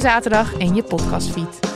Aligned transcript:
zaterdag 0.00 0.56
in 0.56 0.74
je 0.74 0.82
podcastfeed. 0.82 1.72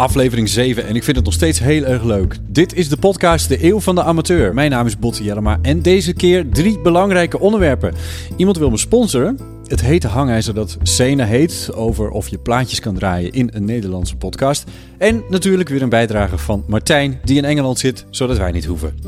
Aflevering 0.00 0.48
7 0.48 0.86
en 0.86 0.96
ik 0.96 1.04
vind 1.04 1.16
het 1.16 1.24
nog 1.24 1.34
steeds 1.34 1.58
heel 1.58 1.84
erg 1.84 2.02
leuk. 2.02 2.36
Dit 2.48 2.74
is 2.74 2.88
de 2.88 2.96
podcast 2.96 3.48
De 3.48 3.64
Eeuw 3.64 3.80
van 3.80 3.94
de 3.94 4.02
Amateur. 4.02 4.54
Mijn 4.54 4.70
naam 4.70 4.86
is 4.86 4.98
Botte 4.98 5.24
Jellema 5.24 5.58
en 5.62 5.82
deze 5.82 6.12
keer 6.12 6.48
drie 6.48 6.80
belangrijke 6.80 7.40
onderwerpen. 7.40 7.94
Iemand 8.36 8.58
wil 8.58 8.70
me 8.70 8.76
sponsoren. 8.76 9.38
Het 9.70 9.80
hete 9.80 10.08
hangijzer 10.08 10.54
dat 10.54 10.76
Sena 10.82 11.24
heet 11.24 11.70
over 11.74 12.10
of 12.10 12.28
je 12.28 12.38
plaatjes 12.38 12.80
kan 12.80 12.94
draaien 12.94 13.32
in 13.32 13.50
een 13.52 13.64
Nederlandse 13.64 14.16
podcast. 14.16 14.70
En 14.98 15.22
natuurlijk 15.28 15.68
weer 15.68 15.82
een 15.82 15.88
bijdrage 15.88 16.38
van 16.38 16.64
Martijn 16.66 17.20
die 17.24 17.36
in 17.36 17.44
Engeland 17.44 17.78
zit, 17.78 18.06
zodat 18.10 18.36
wij 18.38 18.50
niet 18.50 18.64
hoeven. 18.64 18.98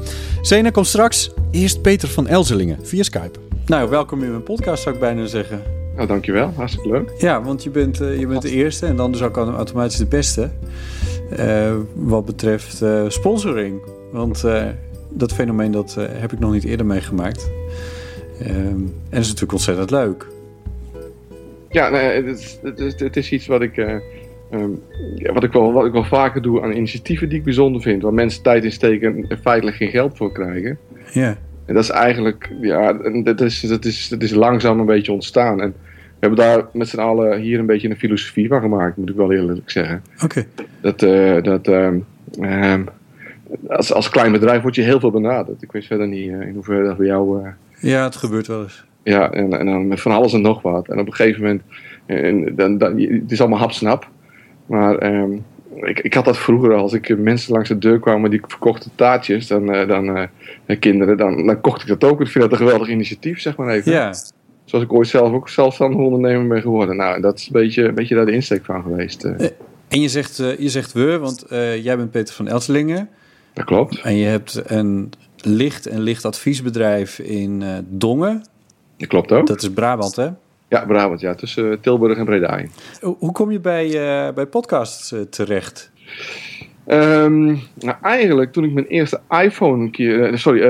Sena 0.41 0.71
komt 0.71 0.87
straks. 0.87 1.31
Eerst 1.51 1.83
Peter 1.83 2.09
van 2.09 2.27
Elzelingen 2.27 2.79
via 2.87 3.03
Skype. 3.03 3.39
Nou, 3.67 3.91
welkom 3.91 4.23
in 4.23 4.31
mijn 4.31 4.43
podcast 4.43 4.83
zou 4.83 4.95
ik 4.95 5.01
bijna 5.01 5.27
zeggen. 5.27 5.63
Nou, 5.97 6.09
dankjewel. 6.09 6.53
Hartstikke 6.57 6.89
leuk. 6.89 7.13
Ja, 7.19 7.43
want 7.43 7.63
je 7.63 7.71
bent, 7.71 8.01
eh, 8.01 8.19
je 8.19 8.27
bent 8.27 8.43
de 8.43 8.51
eerste 8.51 8.87
en 8.87 8.97
dan 8.97 9.13
dus 9.13 9.23
ook 9.23 9.37
automatisch 9.37 9.97
de 9.97 10.07
beste. 10.07 10.51
eh, 11.37 11.75
wat 11.95 12.25
betreft 12.25 12.83
eh, 12.83 13.05
sponsoring. 13.09 13.81
Want 14.13 14.45
dat 15.09 15.33
fenomeen 15.33 15.71
dat, 15.71 15.95
heb 16.11 16.33
ik 16.33 16.39
nog 16.39 16.53
niet 16.53 16.65
eerder 16.65 16.87
meegemaakt. 16.87 17.51
Ehm, 18.41 18.57
en 18.57 18.93
dat 19.11 19.21
is 19.21 19.27
natuurlijk 19.27 19.53
ontzettend 19.53 19.91
leuk. 19.91 20.27
Ja, 21.73 21.89
nee, 21.89 22.25
het, 22.25 22.39
is, 22.39 22.59
het, 22.63 22.79
is, 22.79 23.01
het 23.01 23.17
is 23.17 23.33
iets 23.33 23.47
wat 23.47 23.63
ik, 23.63 23.77
eh, 23.77 23.95
ehm, 24.51 24.71
ja, 25.15 25.33
wat, 25.33 25.45
ik 25.45 25.53
wel, 25.53 25.73
wat 25.73 25.87
ik 25.87 25.93
wel 25.93 26.05
vaker 26.05 26.43
doe 26.43 26.63
aan 26.63 26.73
initiatieven 26.73 27.29
die 27.29 27.39
ik 27.39 27.45
bijzonder 27.45 27.83
vind. 27.83 28.03
Waar 28.03 28.15
mensen 28.15 28.43
tijd 28.43 28.65
in 28.65 28.73
steken 28.73 29.27
en 29.29 29.39
feitelijk 29.39 29.77
geen 29.77 29.91
geld 29.91 30.17
voor 30.17 30.33
krijgen. 30.33 30.79
Ja, 31.13 31.37
En 31.67 31.75
dat 31.75 31.83
is 31.83 31.91
eigenlijk, 31.91 32.51
ja, 32.61 32.93
dat 33.25 33.41
is, 33.41 33.61
dat 33.61 33.85
is, 33.85 34.09
dat 34.09 34.23
is 34.23 34.31
langzaam 34.31 34.81
een 34.81 34.87
beetje 34.87 35.13
ontstaan. 35.13 35.61
En 35.61 35.75
we 36.23 36.29
hebben 36.29 36.39
daar 36.39 36.67
met 36.73 36.89
z'n 36.89 36.99
allen 36.99 37.41
hier 37.41 37.59
een 37.59 37.67
beetje 37.67 37.89
een 37.89 37.97
filosofie 37.97 38.49
van 38.49 38.61
gemaakt, 38.61 38.97
moet 38.97 39.09
ik 39.09 39.17
wel 39.17 39.33
eerlijk 39.33 39.71
zeggen. 39.71 40.03
oké. 40.23 40.47
Dat, 40.81 41.03
eh, 41.03 41.43
dat 41.43 41.69
ehm, 41.69 41.99
ehm, 42.41 42.85
als, 43.69 43.93
als 43.93 44.09
klein 44.09 44.33
bedrijf 44.33 44.63
word 44.63 44.75
je 44.75 44.83
heel 44.83 45.01
veel 45.01 45.11
benaderd. 45.11 45.63
Ik 45.63 45.73
weet 45.73 45.87
verder 45.87 46.09
niet 46.09 46.31
eh, 46.31 46.41
in 46.41 46.55
hoeverre 46.55 46.85
dat 46.85 46.97
bij 46.97 47.07
jou... 47.07 47.47
Ja, 47.79 48.05
het 48.05 48.17
gebeurt 48.17 48.47
wel 48.47 48.63
eens. 48.63 48.85
Ja, 49.05 49.31
en, 49.33 49.59
en 49.59 49.67
dan 49.67 49.89
met 49.89 50.01
van 50.01 50.13
alles 50.13 50.33
en 50.33 50.41
nog 50.41 50.63
wat. 50.63 50.89
En 50.89 50.99
op 50.99 51.07
een 51.07 51.15
gegeven 51.15 51.41
moment, 51.43 51.63
en, 52.07 52.55
dan, 52.57 52.79
dan, 52.79 52.99
het 53.01 53.33
is 53.33 53.41
allemaal 53.41 53.59
hapsnap. 53.59 54.09
Maar 54.67 54.99
ehm, 54.99 55.33
ik, 55.75 55.99
ik 56.01 56.15
had 56.15 56.25
dat 56.25 56.39
vroeger 56.39 56.75
als 56.75 56.93
ik 56.93 57.19
mensen 57.19 57.53
langs 57.53 57.69
de 57.69 57.79
deur 57.79 57.99
kwamen 57.99 58.31
die 58.31 58.41
verkochten 58.47 58.91
taartjes, 58.95 59.47
dan, 59.47 59.73
eh, 59.73 59.89
dan 59.89 60.17
eh, 60.67 60.79
kinderen, 60.81 61.17
dan, 61.17 61.47
dan 61.47 61.61
kocht 61.61 61.83
ik 61.83 61.89
dat 61.89 62.05
ook. 62.05 62.21
Ik 62.21 62.27
vind 62.29 62.45
dat 62.45 62.53
een 62.53 62.67
geweldig 62.67 62.89
initiatief, 62.89 63.41
zeg 63.41 63.57
maar 63.57 63.69
even. 63.69 63.93
Ja, 63.93 64.15
Zoals 64.65 64.85
ik 64.85 64.93
ooit 64.93 65.09
zelf 65.09 65.33
ook 65.33 65.49
zelfstandig 65.49 65.99
ondernemer 66.01 66.47
ben 66.47 66.63
geworden. 66.63 66.97
Nou, 66.97 67.21
dat 67.21 67.39
is 67.39 67.47
een 67.47 67.53
beetje, 67.53 67.85
een 67.89 67.95
beetje 67.95 68.15
daar 68.15 68.27
de 68.27 68.33
insteek 68.33 68.65
van 68.65 68.83
geweest. 68.83 69.25
eh. 69.25 69.47
en 69.89 70.01
je 70.01 70.09
zegt, 70.09 70.37
je 70.37 70.69
zegt 70.69 70.93
we, 70.93 71.19
want 71.19 71.45
jij 71.83 71.97
bent 71.97 72.11
Peter 72.11 72.35
van 72.35 72.49
Elselingen. 72.49 73.09
dat 73.53 73.65
klopt. 73.65 74.01
En 74.01 74.17
je 74.17 74.25
hebt 74.27 74.63
een 74.67 75.11
licht- 75.37 75.87
en 75.87 76.01
lichtadviesbedrijf 76.01 77.19
in 77.19 77.63
Dongen. 77.89 78.43
Dat 79.03 79.11
klopt 79.11 79.33
ook. 79.33 79.47
Dat 79.47 79.63
is 79.63 79.71
Brabant, 79.73 80.17
hè? 80.17 80.29
Ja, 80.69 80.85
Brabant, 80.87 81.21
ja. 81.21 81.35
Tussen 81.35 81.71
eh, 81.73 81.77
Tilburg 81.81 82.19
en 82.19 82.25
Breda 82.25 82.57
in. 82.57 82.71
Hoe 83.01 83.33
kom 83.33 83.51
je 83.51 83.61
bij, 83.61 83.87
eh, 83.87 84.35
bij 84.35 84.47
podcasts 84.47 85.13
eh, 85.13 85.21
terecht? 85.21 85.91
Ehm, 86.87 87.45
nou, 87.75 87.97
eigenlijk 88.03 88.53
toen 88.53 88.65
ik 88.65 88.73
mijn 88.73 88.87
eerste 88.87 89.21
iPhone 89.43 89.83
een 89.83 89.91
keer, 89.91 90.39
sorry, 90.39 90.61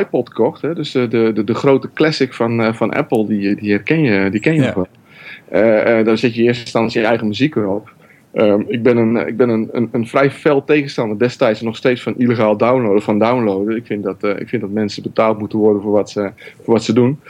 iPod 0.00 0.32
kocht, 0.32 0.62
hè, 0.62 0.74
dus 0.74 0.92
de, 0.92 1.08
de, 1.08 1.44
de 1.44 1.54
grote 1.54 1.88
classic 1.94 2.34
van, 2.34 2.74
van 2.74 2.92
Apple, 2.92 3.26
die, 3.26 3.56
die 3.56 3.70
herken 3.70 4.00
je, 4.02 4.30
die 4.30 4.40
ken 4.40 4.54
je 4.54 4.60
Ja. 4.60 4.66
nog 4.66 4.74
wel. 4.74 6.04
Daar 6.04 6.18
zet 6.18 6.34
je 6.34 6.40
in 6.40 6.46
eerste 6.46 6.62
instantie 6.62 7.00
je 7.00 7.06
eigen 7.06 7.26
muziek 7.26 7.56
erop. 7.56 7.92
Ehm, 8.34 8.62
ik 8.66 8.82
ben, 8.82 8.96
een, 8.96 9.16
ik 9.16 9.36
ben 9.36 9.48
een, 9.48 9.68
een, 9.72 9.88
een 9.92 10.06
vrij 10.06 10.30
fel 10.30 10.64
tegenstander 10.64 11.18
destijds 11.18 11.60
nog 11.60 11.76
steeds 11.76 12.02
van 12.02 12.14
illegaal 12.16 12.56
downloaden, 12.56 13.02
van 13.02 13.18
downloaden. 13.18 13.76
Ik 13.76 13.86
vind 13.86 14.02
dat, 14.02 14.22
eh, 14.22 14.40
ik 14.40 14.48
vind 14.48 14.62
dat 14.62 14.70
mensen 14.70 15.02
betaald 15.02 15.38
moeten 15.38 15.58
worden 15.58 15.82
voor 15.82 15.92
wat 15.92 16.10
ze, 16.10 16.30
voor 16.62 16.74
wat 16.74 16.84
ze 16.84 16.92
doen. 16.92 17.20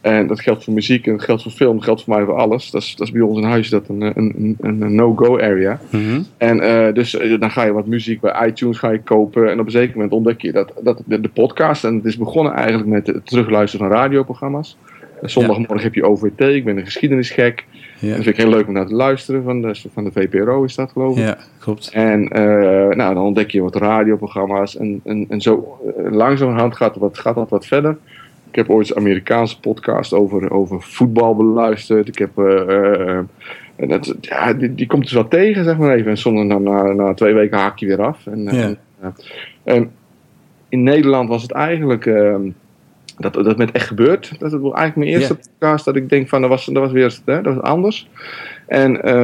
En 0.00 0.26
dat 0.26 0.40
geldt 0.40 0.64
voor 0.64 0.74
muziek 0.74 1.06
en 1.06 1.12
dat 1.12 1.24
geldt 1.24 1.42
voor 1.42 1.52
film, 1.52 1.74
dat 1.74 1.84
geldt 1.84 2.02
voor 2.02 2.14
mij 2.14 2.24
voor 2.24 2.34
alles. 2.34 2.70
Dat 2.70 2.82
is, 2.82 2.96
dat 2.96 3.06
is 3.06 3.12
bij 3.12 3.22
ons 3.22 3.38
in 3.38 3.44
huis 3.44 3.68
dat 3.68 3.88
een, 3.88 4.00
een, 4.00 4.56
een, 4.60 4.82
een 4.82 4.94
no-go 4.94 5.38
area. 5.38 5.80
Mhm. 5.90 6.20
En 6.36 6.60
eh, 6.60 6.94
dus 6.94 7.16
eh, 7.16 7.40
dan 7.40 7.50
ga 7.50 7.64
je 7.64 7.72
wat 7.72 7.86
muziek 7.86 8.20
bij 8.20 8.46
iTunes 8.46 8.78
ga 8.78 8.90
je 8.90 9.00
kopen. 9.00 9.50
En 9.50 9.60
op 9.60 9.66
een 9.66 9.70
zeker 9.70 9.94
moment 9.94 10.12
ontdek 10.12 10.40
je 10.40 10.52
dat, 10.52 10.72
dat 10.82 11.02
de, 11.06 11.20
de 11.20 11.28
podcast. 11.28 11.84
En 11.84 11.94
het 11.94 12.04
is 12.04 12.16
begonnen 12.16 12.52
eigenlijk 12.52 12.88
met 12.88 13.06
het 13.06 13.26
terugluisteren 13.26 13.88
van 13.88 13.96
radioprogramma's. 13.96 14.76
En 15.22 15.30
Zondagmorgen 15.30 15.82
heb 15.82 15.94
je 15.94 16.04
OVT. 16.04 16.40
Ik 16.40 16.64
ben 16.64 16.76
een 16.76 16.84
geschiedenisgek. 16.84 17.64
ja, 17.98 18.06
Dat 18.14 18.14
vind 18.24 18.26
ik 18.26 18.36
heel 18.36 18.48
leuk 18.50 18.66
om 18.66 18.72
naar 18.72 18.86
te 18.86 18.94
luisteren. 18.94 19.42
Van 19.42 19.60
de, 19.62 19.80
van 19.92 20.04
de 20.04 20.12
VPRO 20.12 20.64
is 20.64 20.74
dat 20.74 20.90
geloof 20.92 21.16
ik. 21.16 21.22
ja 21.24 21.38
klopt. 21.58 21.90
En 21.92 22.28
eh, 22.28 22.42
nou, 22.96 23.14
dan 23.14 23.24
ontdek 23.24 23.50
je 23.50 23.62
wat 23.62 23.76
radioprogramma's. 23.76 24.76
En, 24.76 25.00
en, 25.04 25.26
en 25.28 25.40
zo 25.40 25.78
uh, 25.98 26.12
langzamerhand 26.12 26.76
gaat, 26.76 26.96
wat, 26.96 27.18
gaat 27.18 27.34
dat 27.34 27.50
wat 27.50 27.66
verder. 27.66 27.96
Ik 28.50 28.54
heb 28.56 28.70
ooit 28.70 28.90
een 28.90 28.96
Amerikaanse 28.96 29.60
podcast 29.60 30.12
over, 30.12 30.50
over 30.50 30.82
voetbal 30.82 31.36
beluisterd. 31.36 32.08
Ik 32.08 32.18
heb... 32.18 32.38
eh, 32.38 33.08
eh, 33.08 33.18
en 33.76 33.88
dat, 33.88 34.14
ja, 34.20 34.52
die, 34.52 34.74
die 34.74 34.86
komt 34.86 35.02
dus 35.02 35.12
wel 35.12 35.28
tegen, 35.28 35.64
zeg 35.64 35.76
maar 35.76 35.94
even. 35.94 36.10
En 36.10 36.16
soms 36.16 36.44
na, 36.44 36.58
na, 36.58 36.92
na 36.92 37.14
twee 37.14 37.34
weken 37.34 37.58
haak 37.58 37.78
je 37.78 37.86
weer 37.86 38.02
af. 38.02 38.26
En, 38.26 38.42
Ja. 38.42 38.50
en, 38.50 38.78
eh, 39.00 39.08
en 39.74 39.90
in 40.68 40.82
Nederland 40.82 41.28
was 41.28 41.42
het 41.42 41.50
eigenlijk... 41.50 42.06
ehm, 42.06 42.48
dat, 43.16 43.34
dat 43.34 43.56
met 43.56 43.70
echt 43.72 43.86
gebeurd. 43.86 44.30
Dat 44.38 44.50
was 44.52 44.60
eigenlijk 44.60 44.96
mijn 44.96 45.08
eerste 45.10 45.38
podcast 45.58 45.84
dat 45.84 45.96
ik 45.96 46.08
denk 46.08 46.28
van, 46.28 46.40
dat 46.40 46.50
was, 46.50 46.64
dat 46.64 46.82
was 46.82 46.92
weer 46.92 47.18
hè, 47.24 47.42
dat 47.42 47.54
was 47.54 47.62
anders. 47.64 48.08
En 48.66 49.02
eh, 49.02 49.14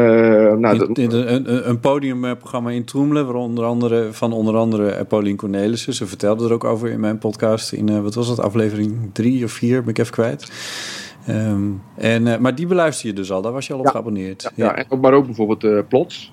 nou, 0.57 0.79
dat, 0.79 0.89
In- 0.99 1.11
in- 1.11 1.11
een, 1.29 1.69
een, 1.69 1.81
podiumprogramma 1.81 2.71
in 2.71 2.85
Troemelen, 2.85 3.27
waar 3.27 3.35
onder 3.35 3.65
andere, 3.65 4.09
van 4.13 4.33
onder 4.33 4.57
andere 4.57 4.89
eh, 4.91 5.07
Paulien 5.07 5.37
Cornelissen. 5.37 5.95
Ze 5.95 6.07
vertelde 6.07 6.45
er 6.47 6.53
ook 6.53 6.65
over 6.65 6.89
in 6.89 7.01
mijn 7.01 7.19
podcast 7.19 7.73
in, 7.73 7.89
eh, 7.89 8.01
wat 8.01 8.15
was 8.15 8.29
het, 8.29 8.41
aflevering 8.41 9.11
drie 9.13 9.45
of 9.45 9.53
vier, 9.53 9.81
ben 9.81 9.91
ik 9.91 9.99
even 9.99 10.13
kwijt. 10.13 10.53
Ehm, 11.27 11.63
en, 11.97 12.41
maar 12.43 12.55
die 12.55 12.67
beluister 12.67 13.07
je 13.07 13.13
dus 13.13 13.33
al, 13.33 13.43
daar 13.43 13.53
was 13.53 13.67
je 13.67 13.73
al 13.73 13.79
op 13.79 13.85
Ja. 13.85 13.91
geabonneerd. 13.91 14.43
ja, 14.55 14.65
Ja, 14.65 14.75
en 14.77 14.85
ook, 14.89 15.01
maar 15.01 15.13
ook 15.13 15.27
bijvoorbeeld 15.27 15.89
Plots. 15.89 16.33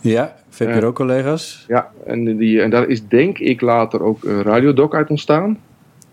ja 0.00 0.34
VPRO-collega's. 0.48 1.64
Ja, 1.68 1.90
en, 2.06 2.36
die, 2.36 2.60
en 2.62 2.70
daar 2.70 2.88
is 2.88 3.06
denk 3.06 3.38
ik 3.38 3.60
later 3.60 4.02
ook 4.02 4.22
uh, 4.22 4.40
Radiodoc 4.40 4.94
uit 4.94 5.10
ontstaan. 5.10 5.58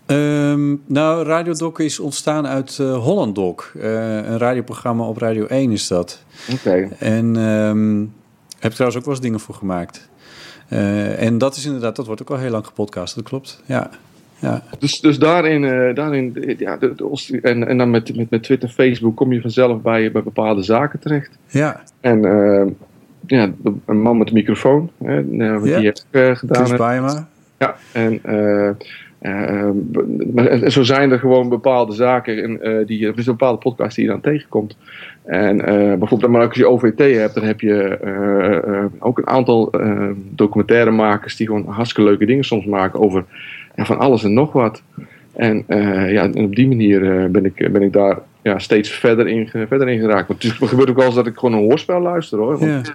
Ehm, 0.06 0.74
nou, 0.86 1.24
Radio 1.24 1.52
Doc 1.52 1.78
is 1.78 2.00
ontstaan 2.00 2.46
uit 2.46 2.78
eh 2.78 2.96
Holland 3.04 3.34
Doc. 3.34 3.64
Eh, 3.80 4.14
een 4.16 4.38
radioprogramma 4.38 5.04
op 5.04 5.16
Radio 5.18 5.46
1 5.46 5.70
is 5.72 5.88
dat. 5.88 6.24
Oké. 6.52 6.88
En 6.98 7.36
ehm 7.36 8.00
heb 8.58 8.70
ik 8.70 8.76
trouwens 8.76 8.96
ook 8.98 9.04
wel 9.04 9.14
eens 9.14 9.22
dingen 9.22 9.40
voor 9.40 9.54
gemaakt. 9.54 10.08
Eh, 10.68 11.22
en 11.22 11.38
dat 11.38 11.56
is 11.56 11.64
inderdaad, 11.66 11.96
dat 11.96 12.06
wordt 12.06 12.22
ook 12.22 12.30
al 12.30 12.36
heel 12.38 12.50
lang 12.50 12.66
gepodcast, 12.66 13.14
dat 13.14 13.24
klopt. 13.24 13.62
Ja, 13.66 13.90
ja. 14.38 14.62
Dus, 14.78 15.00
dus 15.00 15.18
daarin, 15.18 15.62
daarin 15.94 16.54
ja, 16.58 16.76
de, 16.76 17.38
en, 17.42 17.66
en 17.66 17.78
dan 17.78 17.90
met, 17.90 18.16
met, 18.16 18.30
met 18.30 18.42
Twitter, 18.42 18.68
Facebook 18.68 19.16
kom 19.16 19.32
je 19.32 19.40
vanzelf 19.40 19.80
bij, 19.82 20.12
bij 20.12 20.22
bepaalde 20.22 20.62
zaken 20.62 20.98
terecht. 20.98 21.30
ja. 21.46 21.82
En 22.00 22.24
eh, 22.24 22.66
ja, 23.26 23.50
een 23.86 24.00
man 24.00 24.18
met 24.18 24.28
een 24.28 24.34
microfoon, 24.34 24.90
hè, 25.04 25.22
nou, 25.22 25.68
Ja. 25.68 25.78
die 25.78 25.88
ik 25.88 26.02
eh, 26.10 26.36
gedaan. 26.36 26.66
Chris. 26.66 26.78
Baema. 26.78 27.28
Ja, 27.58 27.76
en, 27.92 28.20
eh, 29.26 29.58
Eh, 29.62 29.70
maar 30.34 30.46
en 30.46 30.72
zo 30.72 30.82
zijn 30.82 31.10
er 31.10 31.18
gewoon 31.18 31.48
bepaalde 31.48 31.92
zaken, 31.92 32.42
in, 32.42 32.60
eh, 32.60 32.86
die, 32.86 33.06
er 33.06 33.18
is 33.18 33.26
een 33.26 33.32
bepaalde 33.32 33.58
podcast 33.58 33.96
die 33.96 34.04
je 34.04 34.10
dan 34.10 34.20
tegenkomt. 34.20 34.76
En 35.24 35.60
eh, 35.60 35.98
bijvoorbeeld, 35.98 36.32
maar 36.32 36.46
als 36.46 36.56
je 36.56 36.68
OVT 36.68 36.98
hebt, 36.98 37.34
dan 37.34 37.44
heb 37.44 37.60
je 37.60 37.98
ook 38.98 39.18
een 39.18 39.26
aantal 39.26 39.72
documentairemakers 40.30 41.36
die 41.36 41.46
gewoon 41.46 41.66
hartstikke 41.68 42.10
leuke 42.10 42.26
dingen 42.26 42.44
soms 42.44 42.64
maken 42.64 43.00
over 43.00 43.24
ja, 43.76 43.84
van 43.84 43.98
alles 43.98 44.24
en 44.24 44.32
nog 44.32 44.52
wat. 44.52 44.82
En, 45.32 45.64
ja, 46.08 46.22
en 46.22 46.44
op 46.44 46.56
die 46.56 46.68
manier 46.68 47.30
ben, 47.30 47.44
ik, 47.44 47.72
ben 47.72 47.82
ik 47.82 47.92
daar 47.92 48.18
ja, 48.42 48.58
steeds 48.58 48.90
verder 48.90 49.28
in, 49.28 49.48
verder 49.48 49.88
in 49.88 50.00
geraakt. 50.00 50.28
Want 50.28 50.42
het 50.42 50.52
gebeurt 50.52 50.90
ook 50.90 50.96
wel 50.96 51.06
eens 51.06 51.14
dat 51.14 51.26
ik 51.26 51.38
gewoon 51.38 51.54
een 51.54 51.68
hoorspel 51.68 52.00
luister 52.00 52.38
hoor. 52.38 52.58
Want, 52.58 52.86
Ja. 52.86 52.94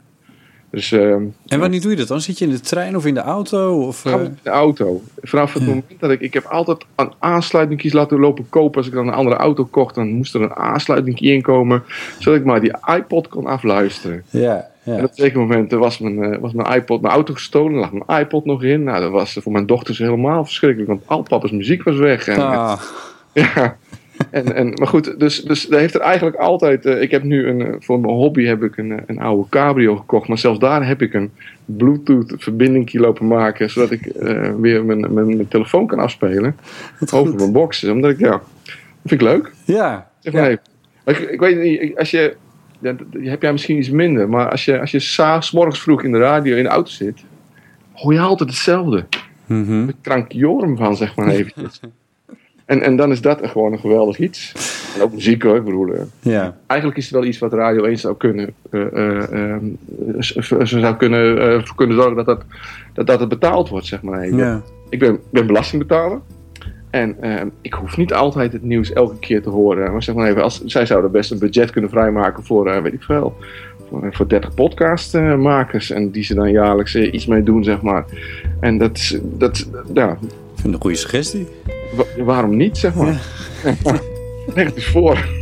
Dus, 0.71 0.91
ehm, 0.91 1.23
En 1.47 1.59
wanneer 1.59 1.81
doe 1.81 1.91
je 1.91 1.97
dat 1.97 2.07
dan? 2.07 2.21
Zit 2.21 2.37
je 2.37 2.45
in 2.45 2.51
de 2.51 2.59
trein 2.59 2.95
of 2.95 3.05
in 3.05 3.13
de 3.13 3.19
auto? 3.19 3.85
Of, 3.87 4.05
eh, 4.05 4.11
in 4.11 4.37
de 4.43 4.49
auto. 4.49 5.01
Vanaf 5.21 5.53
het 5.53 5.65
moment 5.65 5.99
dat 5.99 6.11
ik... 6.11 6.19
Ik 6.19 6.33
heb 6.33 6.45
altijd 6.45 6.85
een 6.95 7.11
aansluitingjes 7.19 7.93
laten 7.93 8.19
lopen 8.19 8.49
kopen. 8.49 8.77
Als 8.77 8.87
ik 8.87 8.93
dan 8.93 9.07
een 9.07 9.13
andere 9.13 9.35
auto 9.35 9.65
kocht, 9.65 9.95
dan 9.95 10.07
moest 10.09 10.33
er 10.35 10.41
een 10.41 10.53
aansluiting 10.55 11.19
inkomen. 11.19 11.83
Zodat 12.19 12.39
ik 12.39 12.45
maar 12.45 12.61
die 12.61 12.73
iPod 12.95 13.27
kon 13.27 13.45
afluisteren. 13.45 14.23
ja, 14.29 14.69
En 14.83 14.95
ja. 14.95 15.03
op 15.03 15.11
een 15.15 15.31
moment 15.39 15.71
was 15.71 15.99
mijn, 15.99 16.23
eh, 16.23 16.39
was 16.39 16.53
mijn 16.53 16.73
iPod, 16.73 17.01
mijn 17.01 17.13
auto 17.13 17.33
gestolen. 17.33 17.79
lag 17.79 17.91
mijn 17.91 18.21
iPod 18.21 18.45
nog 18.45 18.63
in. 18.63 18.83
Nou, 18.83 19.01
dat 19.01 19.11
was 19.11 19.37
voor 19.41 19.51
mijn 19.51 19.65
dochters 19.65 19.97
helemaal 19.97 20.43
verschrikkelijk. 20.43 20.89
Want 20.89 21.01
al 21.05 21.21
papa's 21.21 21.51
muziek 21.51 21.83
was 21.83 21.95
weg. 21.97 22.27
En, 22.27 22.39
Ah, 22.39 22.81
ja. 23.33 23.77
En, 24.31 24.55
en, 24.55 24.69
maar 24.73 24.87
goed, 24.87 25.19
dus, 25.19 25.41
dus 25.43 25.65
daar 25.65 25.79
heeft 25.79 25.93
er 25.95 26.01
eigenlijk 26.01 26.35
altijd... 26.37 26.85
eh, 26.85 27.01
ik 27.01 27.11
heb 27.11 27.23
nu 27.23 27.47
een, 27.47 27.61
eh, 27.61 27.73
voor 27.79 27.99
mijn 27.99 28.13
hobby 28.13 28.43
heb 28.45 28.63
ik 28.63 28.77
een, 28.77 28.91
eh, 28.91 28.97
een 29.05 29.19
oude 29.19 29.49
cabrio 29.49 29.95
gekocht. 29.95 30.27
Maar 30.27 30.37
zelfs 30.37 30.59
daar 30.59 30.87
heb 30.87 31.01
ik 31.01 31.13
een 31.13 31.31
bluetooth 31.65 32.33
verbinding 32.37 32.93
lopen 32.93 33.27
maken. 33.27 33.69
Zodat 33.69 33.91
ik 33.91 34.11
weer 34.59 34.85
mijn, 34.85 34.99
mijn, 35.13 35.13
mijn 35.13 35.47
telefoon 35.47 35.87
kan 35.87 35.99
afspelen. 35.99 36.55
over 37.13 37.35
mijn 37.35 37.51
boxen. 37.51 37.91
Omdat 37.91 38.11
ik, 38.11 38.19
ja, 38.19 38.29
dat 38.31 38.41
vind 39.05 39.21
ik 39.21 39.27
leuk. 39.27 39.51
ja. 39.65 40.09
Zeg 40.19 40.33
maar 40.33 40.41
Ja. 40.43 40.49
even. 41.05 41.23
Ik, 41.23 41.29
ik 41.29 41.39
weet 41.39 41.59
niet, 41.61 41.81
ik- 41.81 41.97
als 41.99 42.11
je... 42.11 42.35
Ja, 42.79 42.95
heb 43.21 43.41
jij 43.41 43.51
misschien 43.51 43.77
iets 43.77 43.89
minder. 43.89 44.29
Maar 44.29 44.49
als 44.49 44.65
je, 44.65 44.79
als 44.79 44.91
je 44.91 44.99
s'avonds 44.99 45.51
morgens 45.51 45.81
vroeg 45.81 46.03
in 46.03 46.11
de 46.11 46.17
radio 46.17 46.55
in 46.55 46.63
de 46.63 46.69
auto 46.69 46.89
zit... 46.89 47.23
hoor 47.93 48.13
je 48.13 48.19
altijd 48.19 48.49
hetzelfde. 48.49 49.05
Mhm. 49.45 49.89
Ik 49.89 49.95
krank 50.01 50.31
jorm 50.31 50.77
van, 50.77 50.95
zeg 50.95 51.15
maar 51.15 51.27
eventjes. 51.35 51.79
En, 52.65 52.81
en 52.81 52.95
dan 52.95 53.11
is 53.11 53.21
dat 53.21 53.39
gewoon 53.43 53.71
een 53.73 53.79
geweldig 53.79 54.17
iets. 54.19 54.53
En 54.95 55.01
ook 55.01 55.13
muziek 55.13 55.43
hoor, 55.43 55.55
ik 55.55 55.63
bedoel... 55.63 55.93
eh, 55.93 56.01
ja. 56.19 56.57
eigenlijk 56.67 56.99
is 56.99 57.05
het 57.05 57.13
wel 57.13 57.23
iets 57.25 57.39
wat 57.39 57.53
Radio 57.53 57.83
1 57.83 57.97
zou 57.97 58.17
kunnen... 58.17 58.53
z- 60.19 60.35
ze 60.39 60.79
zou 60.79 60.95
kunnen, 60.95 61.63
kunnen 61.75 61.95
zorgen 61.95 62.15
dat 62.15 62.25
dat, 62.25 62.43
dat 62.93 63.07
dat 63.07 63.19
het 63.19 63.29
betaald 63.29 63.69
wordt, 63.69 63.85
zeg 63.85 64.01
maar 64.01 64.21
even. 64.21 64.37
ja. 64.37 64.61
Ik 64.89 64.99
ben, 64.99 65.19
ben 65.29 65.47
belastingbetaler. 65.47 66.19
En 66.89 67.15
ehm, 67.21 67.47
ik 67.61 67.73
hoef 67.73 67.97
niet 67.97 68.13
altijd 68.13 68.53
het 68.53 68.63
nieuws 68.63 68.93
elke 68.93 69.19
keer 69.19 69.41
te 69.41 69.49
horen. 69.49 69.91
Maar 69.91 70.03
zeg 70.03 70.15
maar 70.15 70.29
even, 70.29 70.43
als, 70.43 70.63
zij 70.65 70.85
zouden 70.85 71.11
best 71.11 71.31
een 71.31 71.39
budget 71.39 71.71
kunnen 71.71 71.89
vrijmaken 71.89 72.43
voor, 72.43 72.81
weet 72.83 72.93
ik 72.93 73.03
veel, 73.03 73.35
voor, 73.89 74.07
voor 74.11 74.27
30 74.27 74.53
podcastmakers. 74.53 75.89
en 75.91 76.11
die 76.11 76.23
ze 76.23 76.33
dan 76.35 76.51
jaarlijks 76.51 76.95
iets 76.95 77.25
mee 77.25 77.43
doen, 77.43 77.63
zeg 77.63 77.81
maar. 77.81 78.05
En 78.59 78.77
dat, 78.77 78.97
is- 78.97 79.19
dat 79.21 79.69
ja, 79.93 80.11
Ik 80.11 80.17
vind 80.19 80.63
het 80.63 80.73
een 80.73 80.81
goede 80.81 80.95
suggestie. 80.97 81.47
Wa- 81.93 82.23
waarom 82.23 82.57
niet, 82.57 82.77
zeg 82.77 82.93
maar. 82.95 83.21
Leg 84.55 84.65
het 84.65 84.75
eens 84.75 84.85
voor. 84.85 85.39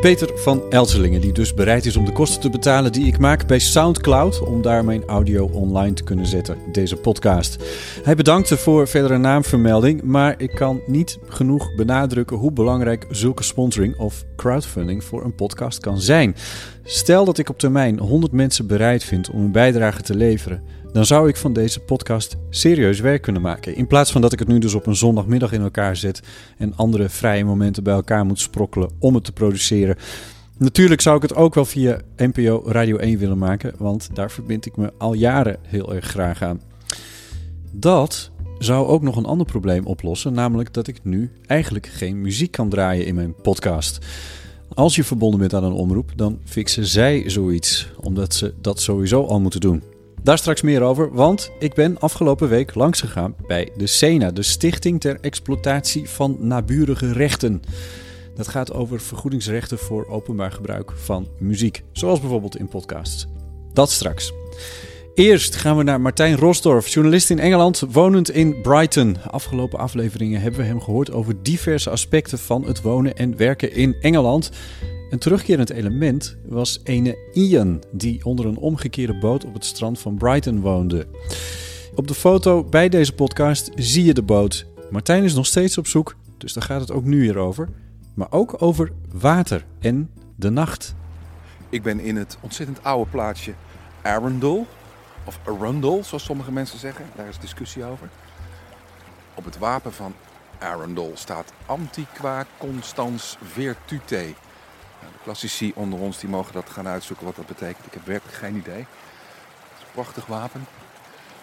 Peter 0.00 0.30
van 0.34 0.62
Elselingen, 0.70 1.20
die 1.20 1.32
dus 1.32 1.54
bereid 1.54 1.86
is 1.86 1.96
om 1.96 2.04
de 2.04 2.12
kosten 2.12 2.40
te 2.40 2.50
betalen 2.50 2.92
die 2.92 3.06
ik 3.06 3.18
maak 3.18 3.46
bij 3.46 3.58
Soundcloud, 3.58 4.40
om 4.42 4.62
daar 4.62 4.84
mijn 4.84 5.04
audio 5.06 5.46
online 5.52 5.94
te 5.94 6.02
kunnen 6.04 6.26
zetten, 6.26 6.56
deze 6.72 6.96
podcast. 6.96 7.56
Hij 8.04 8.14
bedankte 8.14 8.56
voor 8.56 8.88
verdere 8.88 9.18
naamvermelding, 9.18 10.02
maar 10.02 10.34
ik 10.38 10.50
kan 10.50 10.80
niet 10.86 11.18
genoeg 11.28 11.74
benadrukken 11.74 12.36
hoe 12.36 12.52
belangrijk 12.52 13.06
zulke 13.10 13.42
sponsoring 13.42 13.98
of 13.98 14.24
crowdfunding 14.36 15.04
voor 15.04 15.24
een 15.24 15.34
podcast 15.34 15.80
kan 15.80 16.00
zijn. 16.00 16.34
Stel 16.84 17.24
dat 17.24 17.38
ik 17.38 17.48
op 17.48 17.58
termijn 17.58 17.98
100 17.98 18.32
mensen 18.32 18.66
bereid 18.66 19.04
vind 19.04 19.30
om 19.30 19.40
een 19.40 19.52
bijdrage 19.52 20.02
te 20.02 20.14
leveren, 20.16 20.62
dan 20.92 21.06
zou 21.06 21.28
ik 21.28 21.36
van 21.36 21.52
deze 21.52 21.80
podcast 21.80 22.36
serieus 22.50 23.00
werk 23.00 23.22
kunnen 23.22 23.42
maken. 23.42 23.76
In 23.76 23.86
plaats 23.86 24.12
van 24.12 24.20
dat 24.20 24.32
ik 24.32 24.38
het 24.38 24.48
nu 24.48 24.58
dus 24.58 24.74
op 24.74 24.86
een 24.86 24.96
zondagmiddag 24.96 25.52
in 25.52 25.60
elkaar 25.60 25.96
zet 25.96 26.22
en 26.58 26.76
andere 26.76 27.08
vrije 27.08 27.44
momenten 27.44 27.82
bij 27.82 27.94
elkaar 27.94 28.24
moet 28.24 28.40
sprokkelen 28.40 28.90
om 28.98 29.14
het 29.14 29.24
te 29.24 29.32
produceren. 29.32 29.96
Natuurlijk 30.56 31.00
zou 31.00 31.16
ik 31.16 31.22
het 31.22 31.34
ook 31.34 31.54
wel 31.54 31.64
via 31.64 32.00
NPO 32.16 32.62
Radio 32.66 32.96
1 32.96 33.18
willen 33.18 33.38
maken, 33.38 33.74
want 33.78 34.10
daar 34.12 34.30
verbind 34.30 34.66
ik 34.66 34.76
me 34.76 34.92
al 34.98 35.12
jaren 35.12 35.58
heel 35.62 35.94
erg 35.94 36.04
graag 36.04 36.42
aan. 36.42 36.60
Dat 37.72 38.30
zou 38.58 38.86
ook 38.86 39.02
nog 39.02 39.16
een 39.16 39.24
ander 39.24 39.46
probleem 39.46 39.86
oplossen, 39.86 40.32
namelijk 40.32 40.72
dat 40.72 40.86
ik 40.86 41.04
nu 41.04 41.30
eigenlijk 41.46 41.86
geen 41.86 42.20
muziek 42.20 42.50
kan 42.50 42.68
draaien 42.68 43.06
in 43.06 43.14
mijn 43.14 43.34
podcast. 43.34 43.98
Als 44.74 44.96
je 44.96 45.04
verbonden 45.04 45.40
bent 45.40 45.54
aan 45.54 45.64
een 45.64 45.72
omroep, 45.72 46.12
dan 46.16 46.38
fixen 46.44 46.86
zij 46.86 47.24
zoiets, 47.26 47.88
omdat 48.00 48.34
ze 48.34 48.54
dat 48.60 48.80
sowieso 48.80 49.24
al 49.24 49.40
moeten 49.40 49.60
doen. 49.60 49.82
Daar 50.22 50.38
straks 50.38 50.62
meer 50.62 50.82
over, 50.82 51.12
want 51.12 51.50
ik 51.58 51.74
ben 51.74 51.98
afgelopen 51.98 52.48
week 52.48 52.74
langsgegaan 52.74 53.34
bij 53.46 53.70
de 53.76 53.86
SENA, 53.86 54.30
de 54.30 54.42
Stichting 54.42 55.00
ter 55.00 55.18
Exploitatie 55.20 56.08
van 56.08 56.36
Naburige 56.40 57.12
Rechten. 57.12 57.62
Dat 58.36 58.48
gaat 58.48 58.72
over 58.72 59.00
vergoedingsrechten 59.00 59.78
voor 59.78 60.06
openbaar 60.08 60.52
gebruik 60.52 60.92
van 60.94 61.28
muziek, 61.38 61.82
zoals 61.92 62.20
bijvoorbeeld 62.20 62.56
in 62.56 62.68
podcasts. 62.68 63.26
Dat 63.72 63.90
straks. 63.90 64.32
Eerst 65.14 65.56
gaan 65.56 65.76
we 65.76 65.82
naar 65.82 66.00
Martijn 66.00 66.36
Rosdorf, 66.36 66.88
journalist 66.88 67.30
in 67.30 67.38
Engeland, 67.38 67.84
wonend 67.90 68.30
in 68.30 68.60
Brighton. 68.60 69.16
Afgelopen 69.30 69.78
afleveringen 69.78 70.40
hebben 70.40 70.60
we 70.60 70.66
hem 70.66 70.80
gehoord 70.80 71.12
over 71.12 71.42
diverse 71.42 71.90
aspecten 71.90 72.38
van 72.38 72.66
het 72.66 72.82
wonen 72.82 73.16
en 73.16 73.36
werken 73.36 73.72
in 73.72 73.96
Engeland. 74.00 74.50
Een 75.10 75.18
terugkerend 75.18 75.70
element 75.70 76.36
was 76.44 76.80
ene 76.84 77.18
Ian, 77.32 77.82
die 77.92 78.24
onder 78.24 78.46
een 78.46 78.56
omgekeerde 78.56 79.18
boot 79.18 79.44
op 79.44 79.54
het 79.54 79.64
strand 79.64 79.98
van 79.98 80.16
Brighton 80.16 80.60
woonde. 80.60 81.06
Op 81.94 82.08
de 82.08 82.14
foto 82.14 82.64
bij 82.64 82.88
deze 82.88 83.12
podcast 83.12 83.70
zie 83.74 84.04
je 84.04 84.14
de 84.14 84.22
boot. 84.22 84.66
Martijn 84.90 85.24
is 85.24 85.34
nog 85.34 85.46
steeds 85.46 85.78
op 85.78 85.86
zoek, 85.86 86.16
dus 86.38 86.52
daar 86.52 86.62
gaat 86.62 86.80
het 86.80 86.90
ook 86.90 87.04
nu 87.04 87.20
weer 87.20 87.36
over. 87.36 87.68
Maar 88.14 88.26
ook 88.30 88.62
over 88.62 88.92
water 89.12 89.64
en 89.80 90.10
de 90.36 90.50
nacht. 90.50 90.94
Ik 91.68 91.82
ben 91.82 92.00
in 92.00 92.16
het 92.16 92.38
ontzettend 92.40 92.84
oude 92.84 93.10
plaatsje 93.10 93.52
Arundel. 94.02 94.66
Of 95.24 95.40
Arundel, 95.46 96.04
zoals 96.04 96.24
sommige 96.24 96.52
mensen 96.52 96.78
zeggen. 96.78 97.04
Daar 97.16 97.28
is 97.28 97.38
discussie 97.38 97.84
over. 97.84 98.08
Op 99.34 99.44
het 99.44 99.58
wapen 99.58 99.92
van 99.92 100.14
Arundel 100.58 101.12
staat 101.14 101.52
Antiqua 101.66 102.46
Constans 102.58 103.36
Virtute. 103.42 104.34
Klassici 105.30 105.72
onder 105.74 105.98
ons 105.98 106.18
die 106.18 106.28
mogen 106.28 106.52
dat 106.52 106.70
gaan 106.70 106.88
uitzoeken 106.88 107.26
wat 107.26 107.36
dat 107.36 107.46
betekent. 107.46 107.86
Ik 107.86 107.92
heb 107.92 108.06
werkelijk 108.06 108.36
geen 108.36 108.56
idee. 108.56 108.78
Het 108.78 109.76
is 109.76 109.82
een 109.82 109.92
prachtig 109.92 110.26
wapen. 110.26 110.66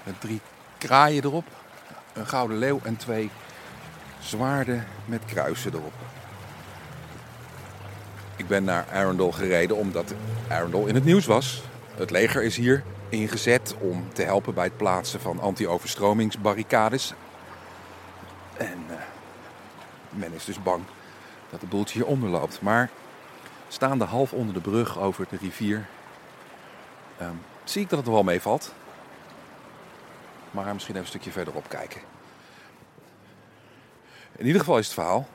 Met 0.03 0.21
drie 0.21 0.41
kraaien 0.77 1.23
erop. 1.23 1.45
Een 2.13 2.27
gouden 2.27 2.57
leeuw 2.57 2.79
en 2.83 2.97
twee 2.97 3.29
zwaarden 4.19 4.87
met 5.05 5.25
kruisen 5.25 5.73
erop. 5.73 5.93
Ik 8.35 8.47
ben 8.47 8.63
naar 8.63 8.85
Arundel 8.91 9.31
gereden 9.31 9.77
omdat 9.77 10.13
Arundel 10.47 10.85
in 10.85 10.95
het 10.95 11.05
nieuws 11.05 11.25
was. 11.25 11.63
Het 11.95 12.11
leger 12.11 12.43
is 12.43 12.55
hier 12.55 12.83
ingezet 13.09 13.75
om 13.79 14.13
te 14.13 14.23
helpen 14.23 14.53
bij 14.53 14.65
het 14.65 14.77
plaatsen 14.77 15.19
van 15.19 15.39
anti-overstromingsbarricades. 15.39 17.13
En 18.57 18.83
eh, 18.89 18.95
men 20.09 20.33
is 20.33 20.45
dus 20.45 20.63
bang 20.63 20.83
dat 21.49 21.59
de 21.59 21.67
boeltje 21.67 21.99
hier 21.99 22.07
onderloopt. 22.07 22.61
Maar 22.61 22.89
staande 23.67 24.05
half 24.05 24.33
onder 24.33 24.53
de 24.53 24.61
brug 24.61 24.99
over 24.99 25.25
de 25.29 25.37
rivier 25.37 25.87
ehm, 27.17 27.35
zie 27.63 27.81
ik 27.81 27.89
dat 27.89 27.97
het 27.97 28.07
er 28.07 28.13
wel 28.13 28.23
meevalt. 28.23 28.73
Maar 30.51 30.73
misschien 30.73 30.93
even 30.95 31.05
een 31.05 31.11
stukje 31.11 31.31
verderop 31.31 31.69
kijken. 31.69 32.01
In 34.35 34.45
ieder 34.45 34.59
geval 34.59 34.77
is 34.77 34.85
het 34.85 34.93
verhaal 34.93 35.27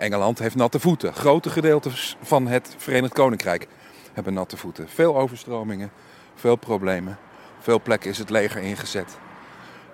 Engeland 0.00 0.38
heeft 0.38 0.54
natte 0.54 0.80
voeten. 0.80 1.14
Grote 1.14 1.50
gedeelten 1.50 1.92
van 2.22 2.46
het 2.46 2.74
Verenigd 2.78 3.12
Koninkrijk 3.12 3.68
hebben 4.12 4.34
natte 4.34 4.56
voeten. 4.56 4.88
Veel 4.88 5.16
overstromingen, 5.16 5.90
veel 6.34 6.56
problemen. 6.56 7.18
Veel 7.58 7.80
plekken 7.80 8.10
is 8.10 8.18
het 8.18 8.30
leger 8.30 8.62
ingezet. 8.62 9.18